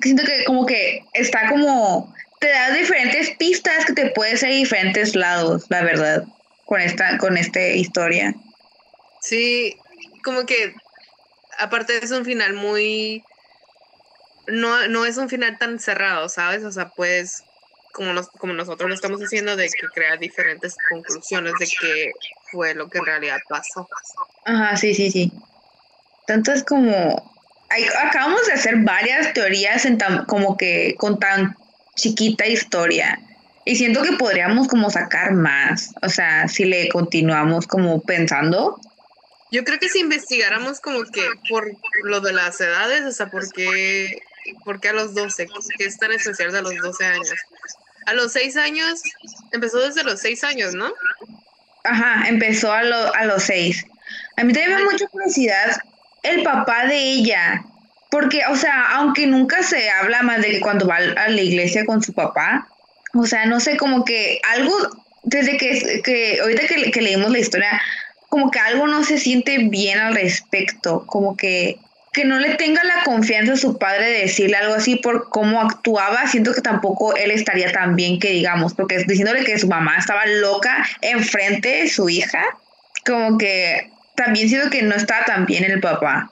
Siento 0.01 0.23
que 0.23 0.45
como 0.45 0.65
que 0.65 1.05
está 1.13 1.47
como, 1.47 2.11
te 2.39 2.47
da 2.47 2.71
diferentes 2.71 3.29
pistas 3.37 3.85
que 3.85 3.93
te 3.93 4.09
puedes 4.11 4.41
ir 4.41 4.49
a 4.49 4.51
diferentes 4.51 5.15
lados, 5.15 5.67
la 5.69 5.83
verdad, 5.83 6.25
con 6.65 6.81
esta, 6.81 7.19
con 7.19 7.37
esta 7.37 7.61
historia. 7.67 8.33
Sí, 9.21 9.79
como 10.23 10.43
que 10.47 10.73
aparte 11.63 11.97
es 12.03 12.11
un 12.11 12.25
final 12.25 12.53
muy 12.53 13.25
no, 14.47 14.87
no 14.87 15.05
es 15.05 15.17
un 15.17 15.29
final 15.29 15.57
tan 15.57 15.79
cerrado, 15.79 16.29
¿sabes? 16.29 16.63
O 16.63 16.71
sea, 16.71 16.89
pues 16.89 17.45
como 17.91 18.13
nos, 18.13 18.29
como 18.29 18.53
nosotros 18.53 18.89
lo 18.89 18.95
estamos 18.95 19.21
haciendo 19.21 19.55
de 19.55 19.67
que 19.69 19.87
crear 19.93 20.19
diferentes 20.19 20.75
conclusiones 20.89 21.53
de 21.59 21.67
qué 21.79 22.11
fue 22.51 22.73
lo 22.73 22.89
que 22.89 22.97
en 22.99 23.05
realidad 23.05 23.39
pasó. 23.47 23.87
Ajá, 24.45 24.75
sí, 24.77 24.93
sí, 24.93 25.11
sí. 25.11 25.31
Tanto 26.25 26.51
es 26.51 26.63
como. 26.63 27.31
hay- 27.69 27.85
acabamos 28.03 28.45
de 28.47 28.53
hacer 28.53 28.77
varias 28.83 29.33
teorías 29.33 29.85
en 29.85 29.97
tan, 29.97 30.25
como 30.25 30.57
que 30.57 30.95
con 30.97 31.19
tan 31.19 31.57
chiquita 31.95 32.47
historia. 32.47 33.19
Y 33.65 33.75
siento 33.77 34.01
que 34.03 34.13
podríamos 34.13 34.67
como 34.67 34.89
sacar 34.89 35.33
más. 35.33 35.93
O 36.01 36.09
sea, 36.09 36.47
si 36.47 36.65
le 36.65 36.89
continuamos 36.89 37.67
como 37.67 38.01
pensando. 38.03 38.79
Yo 39.53 39.63
creo 39.63 39.77
que 39.77 39.87
si 39.87 39.99
investigáramos 39.99 40.79
como 40.79 41.03
que 41.05 41.21
por 41.47 41.69
lo 42.05 42.21
de 42.21 42.33
las 42.33 42.59
edades, 42.59 43.03
o 43.03 43.11
sea, 43.11 43.27
¿por 43.27 43.51
qué, 43.51 44.19
por 44.65 44.79
qué 44.79 44.89
a 44.89 44.93
los 44.93 45.13
12? 45.13 45.47
¿Qué 45.77 45.85
es 45.85 45.99
tan 45.99 46.11
especial 46.11 46.51
de 46.51 46.63
los 46.63 46.75
12 46.81 47.05
años? 47.05 47.29
A 48.07 48.13
los 48.13 48.31
6 48.33 48.57
años, 48.57 49.01
empezó 49.51 49.77
desde 49.79 50.03
los 50.03 50.19
6 50.19 50.43
años, 50.43 50.73
¿no? 50.73 50.91
Ajá, 51.83 52.27
empezó 52.27 52.73
a, 52.73 52.81
lo- 52.83 53.13
a 53.13 53.25
los 53.25 53.43
seis. 53.43 53.85
A 54.37 54.43
mí 54.43 54.53
también 54.53 54.75
me 54.75 54.83
da 54.83 54.89
mucha 54.91 55.07
curiosidad 55.07 55.77
el 56.23 56.41
papá 56.41 56.87
de 56.87 56.97
ella. 56.97 57.63
Porque, 58.09 58.41
o 58.49 58.55
sea, 58.55 58.95
aunque 58.95 59.27
nunca 59.27 59.61
se 59.63 59.89
habla 59.91 60.23
más 60.23 60.41
de 60.41 60.49
que 60.49 60.59
cuando 60.61 60.87
va 60.87 60.95
a 60.97 61.29
la 61.29 61.41
iglesia 61.41 61.85
con 61.85 62.01
su 62.01 62.13
papá, 62.13 62.67
o 63.13 63.25
sea, 63.27 63.45
no 63.45 63.59
sé, 63.59 63.77
como 63.77 64.03
que 64.03 64.39
algo, 64.49 64.75
desde 65.23 65.57
que, 65.57 66.01
que 66.03 66.39
ahorita 66.41 66.63
que 66.91 67.01
leímos 67.01 67.31
la 67.31 67.39
historia, 67.39 67.81
como 68.33 68.49
que 68.49 68.57
algo 68.57 68.87
no 68.87 69.03
se 69.03 69.19
siente 69.19 69.59
bien 69.69 69.99
al 69.99 70.15
respecto, 70.15 71.05
como 71.05 71.37
que, 71.37 71.77
que 72.13 72.25
no 72.25 72.39
le 72.39 72.55
tenga 72.55 72.83
la 72.83 73.03
confianza 73.03 73.53
a 73.53 73.57
su 73.57 73.77
padre 73.77 74.09
de 74.09 74.19
decirle 74.21 74.57
algo 74.57 74.73
así 74.73 74.95
por 74.95 75.29
cómo 75.29 75.61
actuaba, 75.61 76.25
siento 76.25 76.51
que 76.51 76.61
tampoco 76.61 77.15
él 77.15 77.29
estaría 77.29 77.71
tan 77.71 77.95
bien 77.95 78.19
que 78.19 78.31
digamos, 78.31 78.73
porque 78.73 79.03
diciéndole 79.05 79.43
que 79.43 79.59
su 79.59 79.67
mamá 79.67 79.99
estaba 79.99 80.25
loca 80.25 80.83
enfrente 81.01 81.69
de 81.69 81.87
su 81.87 82.09
hija, 82.09 82.43
como 83.05 83.37
que 83.37 83.91
también 84.15 84.49
siento 84.49 84.71
que 84.71 84.81
no 84.81 84.95
estaba 84.95 85.25
tan 85.25 85.45
bien 85.45 85.65
el 85.65 85.79
papá. 85.79 86.31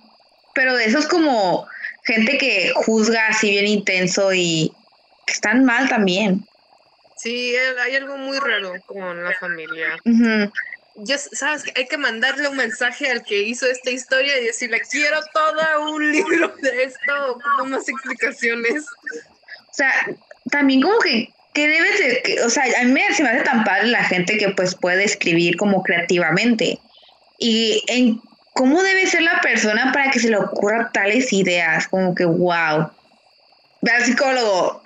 Pero 0.55 0.75
de 0.75 0.85
esos 0.85 1.05
como 1.05 1.67
gente 2.05 2.39
que 2.39 2.71
juzga 2.73 3.27
así 3.27 3.51
bien 3.51 3.67
intenso 3.67 4.33
y 4.33 4.73
que 5.27 5.33
están 5.33 5.65
mal 5.65 5.87
también. 5.87 6.47
Sí, 7.15 7.53
hay 7.79 7.95
algo 7.95 8.17
muy 8.17 8.39
raro 8.39 8.73
con 8.87 9.23
la 9.23 9.33
familia. 9.33 9.99
Ya 10.03 10.51
s- 11.07 11.29
sabes 11.33 11.63
que 11.63 11.73
hay 11.75 11.87
que 11.87 11.97
mandarle 11.97 12.47
un 12.47 12.57
mensaje 12.57 13.09
al 13.09 13.23
que 13.23 13.41
hizo 13.43 13.65
esta 13.67 13.91
historia 13.91 14.39
y 14.39 14.45
decirle, 14.45 14.81
quiero 14.89 15.19
todo 15.33 15.91
un 15.91 16.11
libro 16.11 16.53
de 16.61 16.83
esto, 16.83 17.39
con 17.57 17.69
más 17.71 17.87
explicaciones. 17.87 18.83
O 18.83 19.73
sea, 19.73 19.93
también 20.49 20.81
como 20.81 20.99
que 20.99 21.33
que 21.53 21.67
debes 21.67 21.99
de, 21.99 22.41
o 22.43 22.49
sea, 22.49 22.63
a 22.79 22.83
mí 22.85 23.01
se 23.13 23.23
me 23.23 23.29
hace 23.29 23.43
tan 23.43 23.63
padre 23.63 23.87
la 23.87 24.03
gente 24.03 24.37
que 24.37 24.49
pues 24.49 24.75
puede 24.75 25.03
escribir 25.03 25.57
como 25.57 25.83
creativamente. 25.83 26.81
Y 27.37 27.83
en 27.87 28.21
cómo 28.53 28.81
debe 28.81 29.05
ser 29.07 29.23
la 29.23 29.41
persona 29.41 29.91
para 29.91 30.11
que 30.11 30.19
se 30.19 30.29
le 30.29 30.37
ocurra 30.37 30.91
tales 30.93 31.33
ideas, 31.33 31.87
como 31.87 32.15
que 32.15 32.25
wow. 32.25 32.91
Ve 33.81 33.91
al 33.91 34.03
psicólogo. 34.05 34.81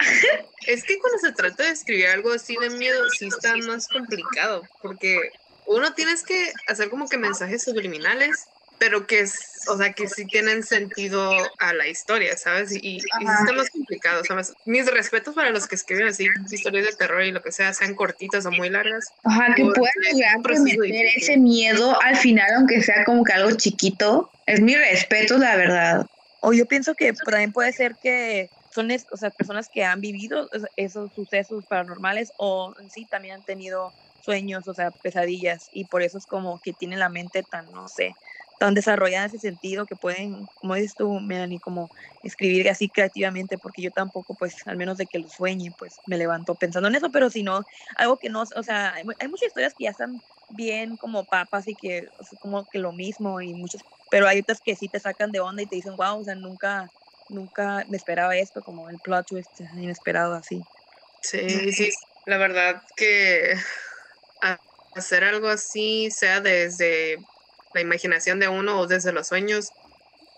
Es 0.68 0.84
que 0.86 0.98
cuando 1.00 1.20
se 1.20 1.34
trata 1.34 1.64
de 1.64 1.70
escribir 1.70 2.08
algo 2.08 2.32
así 2.32 2.56
de 2.56 2.70
miedo, 2.72 3.04
sí 3.12 3.28
está 3.28 3.56
más 3.58 3.88
complicado, 3.88 4.64
porque 4.82 5.20
uno 5.68 5.94
tienes 5.94 6.24
que 6.24 6.52
hacer 6.68 6.90
como 6.90 7.08
que 7.08 7.18
mensajes 7.18 7.64
subliminales 7.64 8.48
pero 8.78 9.08
que 9.08 9.22
es, 9.22 9.62
o 9.70 9.78
sea, 9.78 9.94
que 9.94 10.08
sí 10.08 10.26
tienen 10.26 10.64
sentido 10.64 11.32
a 11.60 11.74
la 11.74 11.88
historia, 11.88 12.38
¿sabes? 12.38 12.72
Y, 12.72 12.98
y 12.98 12.98
está 12.98 13.54
más 13.54 13.70
complicado, 13.70 14.24
¿sabes? 14.26 14.54
Mis 14.66 14.90
respetos 14.92 15.36
para 15.36 15.50
los 15.52 15.68
que 15.68 15.76
escriben 15.76 16.08
así 16.08 16.28
historias 16.52 16.86
de 16.86 16.96
terror 16.96 17.24
y 17.24 17.32
lo 17.32 17.42
que 17.42 17.52
sea, 17.52 17.74
sean 17.74 17.96
cortitas 17.96 18.46
o 18.46 18.52
muy 18.52 18.70
largas. 18.70 19.14
Ajá, 19.24 19.54
que 19.56 19.64
puedan 19.64 19.94
llegar 20.14 20.36
a 20.36 20.60
meter 20.60 21.06
ese 21.16 21.38
miedo 21.38 22.00
al 22.02 22.16
final, 22.18 22.48
aunque 22.58 22.82
sea 22.82 23.06
como 23.06 23.24
que 23.24 23.34
algo 23.34 23.56
chiquito. 23.56 24.32
Es 24.46 24.62
mi 24.62 24.76
respeto, 24.76 25.38
la 25.38 25.56
verdad. 25.56 26.06
O 26.42 26.54
yo 26.54 26.66
pienso 26.66 26.96
que 26.96 27.14
también 27.14 27.52
puede 27.52 27.74
ser 27.74 27.98
que 28.02 28.52
son 28.70 28.92
o 28.92 29.18
sea, 29.18 29.32
personas 29.32 29.70
que 29.70 29.84
han 29.86 30.02
vivido 30.02 30.50
esos 30.76 31.14
sucesos 31.14 31.66
paranormales 31.66 32.34
o 32.38 32.74
en 32.80 32.90
sí 32.90 33.06
también 33.06 33.36
han 33.36 33.44
tenido 33.44 33.96
sueños, 34.26 34.68
o 34.68 34.74
sea, 34.74 34.92
pesadillas, 34.92 35.70
y 35.72 35.86
por 35.86 36.02
eso 36.02 36.18
es 36.18 36.26
como 36.26 36.60
que 36.60 36.74
tienen 36.74 37.00
la 37.00 37.10
mente 37.10 37.44
tan, 37.44 37.72
no 37.72 37.88
sé, 37.88 38.18
tan 38.58 38.74
desarrollada 38.74 39.26
en 39.26 39.30
ese 39.30 39.40
sentido 39.40 39.86
que 39.86 39.96
pueden, 39.96 40.50
como 40.58 40.76
dices 40.76 40.96
tú, 40.96 41.20
Melanie, 41.20 41.60
como 41.60 41.92
escribir 42.22 42.70
así 42.70 42.90
creativamente, 42.90 43.58
porque 43.58 43.82
yo 43.82 43.92
tampoco, 43.92 44.36
pues, 44.36 44.66
al 44.66 44.78
menos 44.78 44.98
de 44.98 45.08
que 45.08 45.20
lo 45.20 45.30
sueñe, 45.30 45.72
pues, 45.72 46.02
me 46.06 46.18
levanto 46.18 46.56
pensando 46.56 46.90
en 46.90 46.96
eso, 46.96 47.12
pero 47.12 47.30
si 47.30 47.44
no, 47.44 47.66
algo 47.98 48.18
que 48.18 48.30
no, 48.30 48.44
o 48.44 48.64
sea, 48.64 48.94
hay, 48.94 49.04
muchas 49.04 49.48
historias 49.48 49.74
que 49.74 49.86
ya 49.86 49.92
están 49.92 50.24
bien 50.48 50.98
como 50.98 51.26
papas 51.26 51.68
y 51.68 51.76
que, 51.76 52.10
o 52.18 52.38
como 52.38 52.68
que 52.68 52.80
lo 52.80 52.94
mismo 52.94 53.42
y 53.42 53.54
muchos, 53.54 53.86
pero 54.10 54.28
hay 54.28 54.40
otras 54.40 54.62
que 54.62 54.76
sí 54.76 54.90
te 54.90 55.00
sacan 55.00 55.32
de 55.32 55.40
onda 55.40 55.62
y 55.64 55.68
te 55.68 55.76
dicen, 55.76 55.96
wow, 55.98 56.20
o 56.20 56.24
sea, 56.24 56.36
nunca, 56.36 56.92
nunca 57.28 57.86
me 57.90 57.98
esperaba 57.98 58.38
esto, 58.38 58.64
como 58.64 58.90
el 58.90 59.00
plot 59.00 59.28
twist 59.28 59.60
inesperado 59.76 60.34
así. 60.34 60.68
Sí, 61.22 61.72
sí, 61.72 61.90
la 62.26 62.38
verdad 62.38 62.84
que 62.96 63.56
hacer 64.96 65.24
algo 65.24 65.50
así, 65.50 66.10
sea 66.12 66.40
desde 66.42 67.18
la 67.74 67.82
imaginación 67.82 68.40
de 68.40 68.48
uno 68.48 68.80
o 68.80 68.88
desde 68.88 69.12
los 69.12 69.28
sueños, 69.28 69.70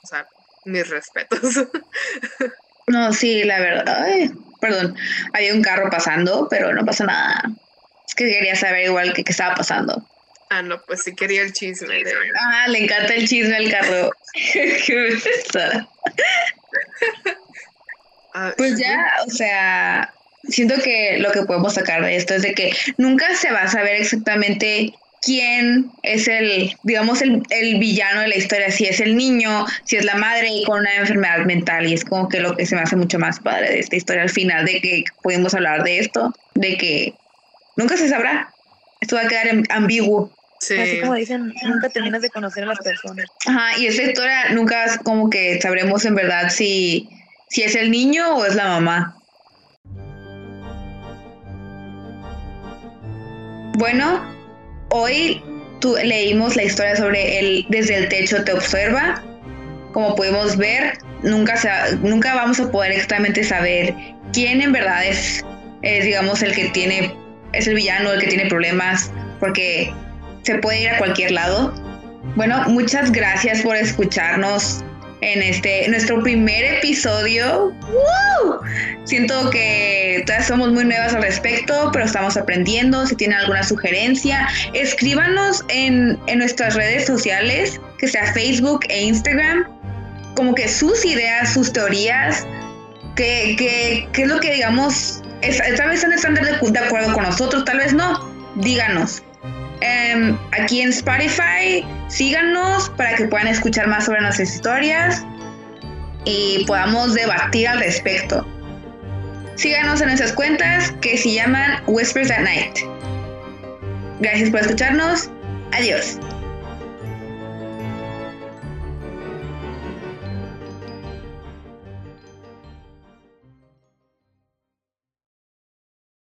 o 0.03 0.07
sea, 0.07 0.27
mis 0.65 0.87
respetos. 0.89 1.41
No, 2.89 3.11
sí, 3.11 3.43
la 3.43 3.59
verdad. 3.59 4.07
perdón, 4.61 4.95
había 5.33 5.53
un 5.53 5.61
carro 5.61 5.89
pasando, 5.89 6.47
pero 6.49 6.73
no 6.73 6.85
pasa 6.85 7.03
nada. 7.03 7.43
Es 8.07 8.15
que 8.15 8.29
quería 8.29 8.55
saber 8.55 8.85
igual 8.85 9.11
qué 9.13 9.25
estaba 9.27 9.55
pasando. 9.55 10.07
Ah, 10.49 10.61
no, 10.61 10.81
pues 10.85 11.03
sí 11.03 11.13
quería 11.13 11.41
el 11.41 11.51
chisme. 11.51 12.01
Ah, 12.39 12.65
le 12.69 12.85
encanta 12.85 13.13
el 13.13 13.27
chisme 13.27 13.57
al 13.57 13.69
carro. 13.69 14.09
qué 14.33 15.17
ah, 18.33 18.53
pues 18.55 18.79
ya, 18.79 19.05
o 19.25 19.29
sea, 19.29 20.13
siento 20.49 20.75
que 20.81 21.17
lo 21.19 21.31
que 21.31 21.43
podemos 21.43 21.73
sacar 21.73 22.03
de 22.03 22.15
esto 22.15 22.33
es 22.35 22.41
de 22.41 22.53
que 22.53 22.71
nunca 22.97 23.35
se 23.35 23.51
va 23.51 23.63
a 23.63 23.67
saber 23.67 24.01
exactamente 24.01 24.93
quién 25.21 25.91
es 26.03 26.27
el, 26.27 26.73
digamos, 26.83 27.21
el, 27.21 27.41
villano 27.79 28.21
de 28.21 28.29
la 28.29 28.35
historia, 28.35 28.71
si 28.71 28.85
es 28.85 28.99
el 28.99 29.17
niño, 29.17 29.65
si 29.83 29.97
es 29.97 30.05
la 30.05 30.15
madre 30.15 30.47
y 30.49 30.63
con 30.63 30.79
una 30.79 30.95
enfermedad 30.95 31.45
mental. 31.45 31.87
Y 31.87 31.93
es 31.93 32.05
como 32.05 32.29
que 32.29 32.39
lo 32.39 32.55
que 32.55 32.65
se 32.65 32.75
me 32.75 32.81
hace 32.81 32.95
mucho 32.95 33.19
más 33.19 33.39
padre 33.39 33.69
de 33.69 33.79
esta 33.79 33.95
historia 33.95 34.23
al 34.23 34.29
final, 34.29 34.65
de 34.65 34.81
que 34.81 35.03
pudimos 35.21 35.53
hablar 35.53 35.83
de 35.83 35.99
esto, 35.99 36.33
de 36.55 36.77
que 36.77 37.13
nunca 37.75 37.97
se 37.97 38.09
sabrá. 38.09 38.53
Esto 39.01 39.15
va 39.15 39.23
a 39.23 39.27
quedar 39.27 39.47
ambiguo. 39.69 40.31
Sí. 40.59 40.79
Así 40.79 41.01
como 41.01 41.13
dicen, 41.13 41.53
nunca 41.63 41.89
terminas 41.89 42.21
de 42.21 42.29
conocer 42.29 42.63
a 42.63 42.67
las 42.67 42.79
personas. 42.79 43.25
Ajá, 43.45 43.77
y 43.77 43.87
esta 43.87 44.03
historia 44.03 44.49
nunca 44.51 44.97
como 45.03 45.29
que 45.29 45.61
sabremos 45.61 46.03
en 46.05 46.15
verdad 46.15 46.49
si, 46.49 47.09
si 47.49 47.61
es 47.63 47.75
el 47.75 47.91
niño 47.91 48.37
o 48.37 48.45
es 48.45 48.55
la 48.55 48.67
mamá. 48.67 49.16
Bueno, 53.77 54.37
Hoy 54.89 55.43
leímos 56.03 56.55
la 56.55 56.63
historia 56.63 56.95
sobre 56.95 57.39
el 57.39 57.65
Desde 57.69 57.95
el 57.95 58.09
techo 58.09 58.43
te 58.43 58.53
observa. 58.53 59.21
Como 59.91 60.15
pudimos 60.15 60.55
ver, 60.57 60.97
nunca, 61.23 61.55
nunca 62.01 62.35
vamos 62.35 62.59
a 62.59 62.71
poder 62.71 62.91
exactamente 62.93 63.43
saber 63.43 63.93
quién 64.31 64.61
en 64.61 64.71
verdad 64.71 65.05
es, 65.05 65.43
digamos, 65.81 66.41
el 66.41 66.53
que 66.53 66.69
tiene, 66.69 67.13
es 67.53 67.67
el 67.67 67.75
villano, 67.75 68.11
el 68.11 68.21
que 68.21 68.27
tiene 68.27 68.45
problemas, 68.45 69.11
porque 69.39 69.91
se 70.43 70.55
puede 70.55 70.83
ir 70.83 70.89
a 70.89 70.97
cualquier 70.99 71.31
lado. 71.31 71.73
Bueno, 72.35 72.63
muchas 72.67 73.11
gracias 73.11 73.61
por 73.61 73.75
escucharnos 73.75 74.83
en 75.21 75.41
este 75.41 75.87
nuestro 75.89 76.21
primer 76.21 76.75
episodio. 76.75 77.73
Siento 79.05 79.49
que 79.49 80.23
todas 80.25 80.47
somos 80.47 80.71
muy 80.71 80.85
nuevas 80.85 81.13
al 81.13 81.23
respecto, 81.23 81.89
pero 81.93 82.05
estamos 82.05 82.35
aprendiendo. 82.37 83.05
Si 83.05 83.15
tienen 83.15 83.37
alguna 83.37 83.63
sugerencia, 83.63 84.47
escríbanos 84.73 85.63
en, 85.69 86.19
en 86.27 86.39
nuestras 86.39 86.75
redes 86.75 87.05
sociales, 87.05 87.79
que 87.99 88.07
sea 88.07 88.33
Facebook 88.33 88.81
e 88.89 89.03
Instagram, 89.03 89.65
como 90.35 90.53
que 90.53 90.67
sus 90.67 91.03
ideas, 91.05 91.53
sus 91.53 91.71
teorías, 91.71 92.45
que, 93.15 93.55
que, 93.57 94.21
es 94.21 94.27
lo 94.27 94.39
que 94.39 94.53
digamos, 94.53 95.23
tal 95.41 95.89
vez 95.89 96.03
están 96.03 96.35
de 96.35 96.79
acuerdo 96.79 97.13
con 97.13 97.23
nosotros, 97.23 97.65
tal 97.65 97.77
vez 97.77 97.93
no. 97.93 98.35
Díganos. 98.55 99.23
Em, 99.81 100.37
aquí 100.59 100.81
en 100.81 100.89
Spotify, 100.89 101.85
síganos 102.07 102.89
para 102.91 103.15
que 103.15 103.25
puedan 103.25 103.47
escuchar 103.47 103.87
más 103.87 104.05
sobre 104.05 104.21
nuestras 104.21 104.55
historias 104.55 105.23
y 106.25 106.63
podamos 106.65 107.13
debatir 107.13 107.67
al 107.67 107.79
respecto. 107.79 108.45
Síganos 109.55 110.01
en 110.01 110.07
nuestras 110.07 110.33
cuentas 110.33 110.91
que 111.01 111.17
se 111.17 111.33
llaman 111.33 111.81
Whispers 111.87 112.31
at 112.31 112.41
Night. 112.41 112.77
Gracias 114.19 114.49
por 114.49 114.61
escucharnos. 114.61 115.29
Adiós. 115.71 116.19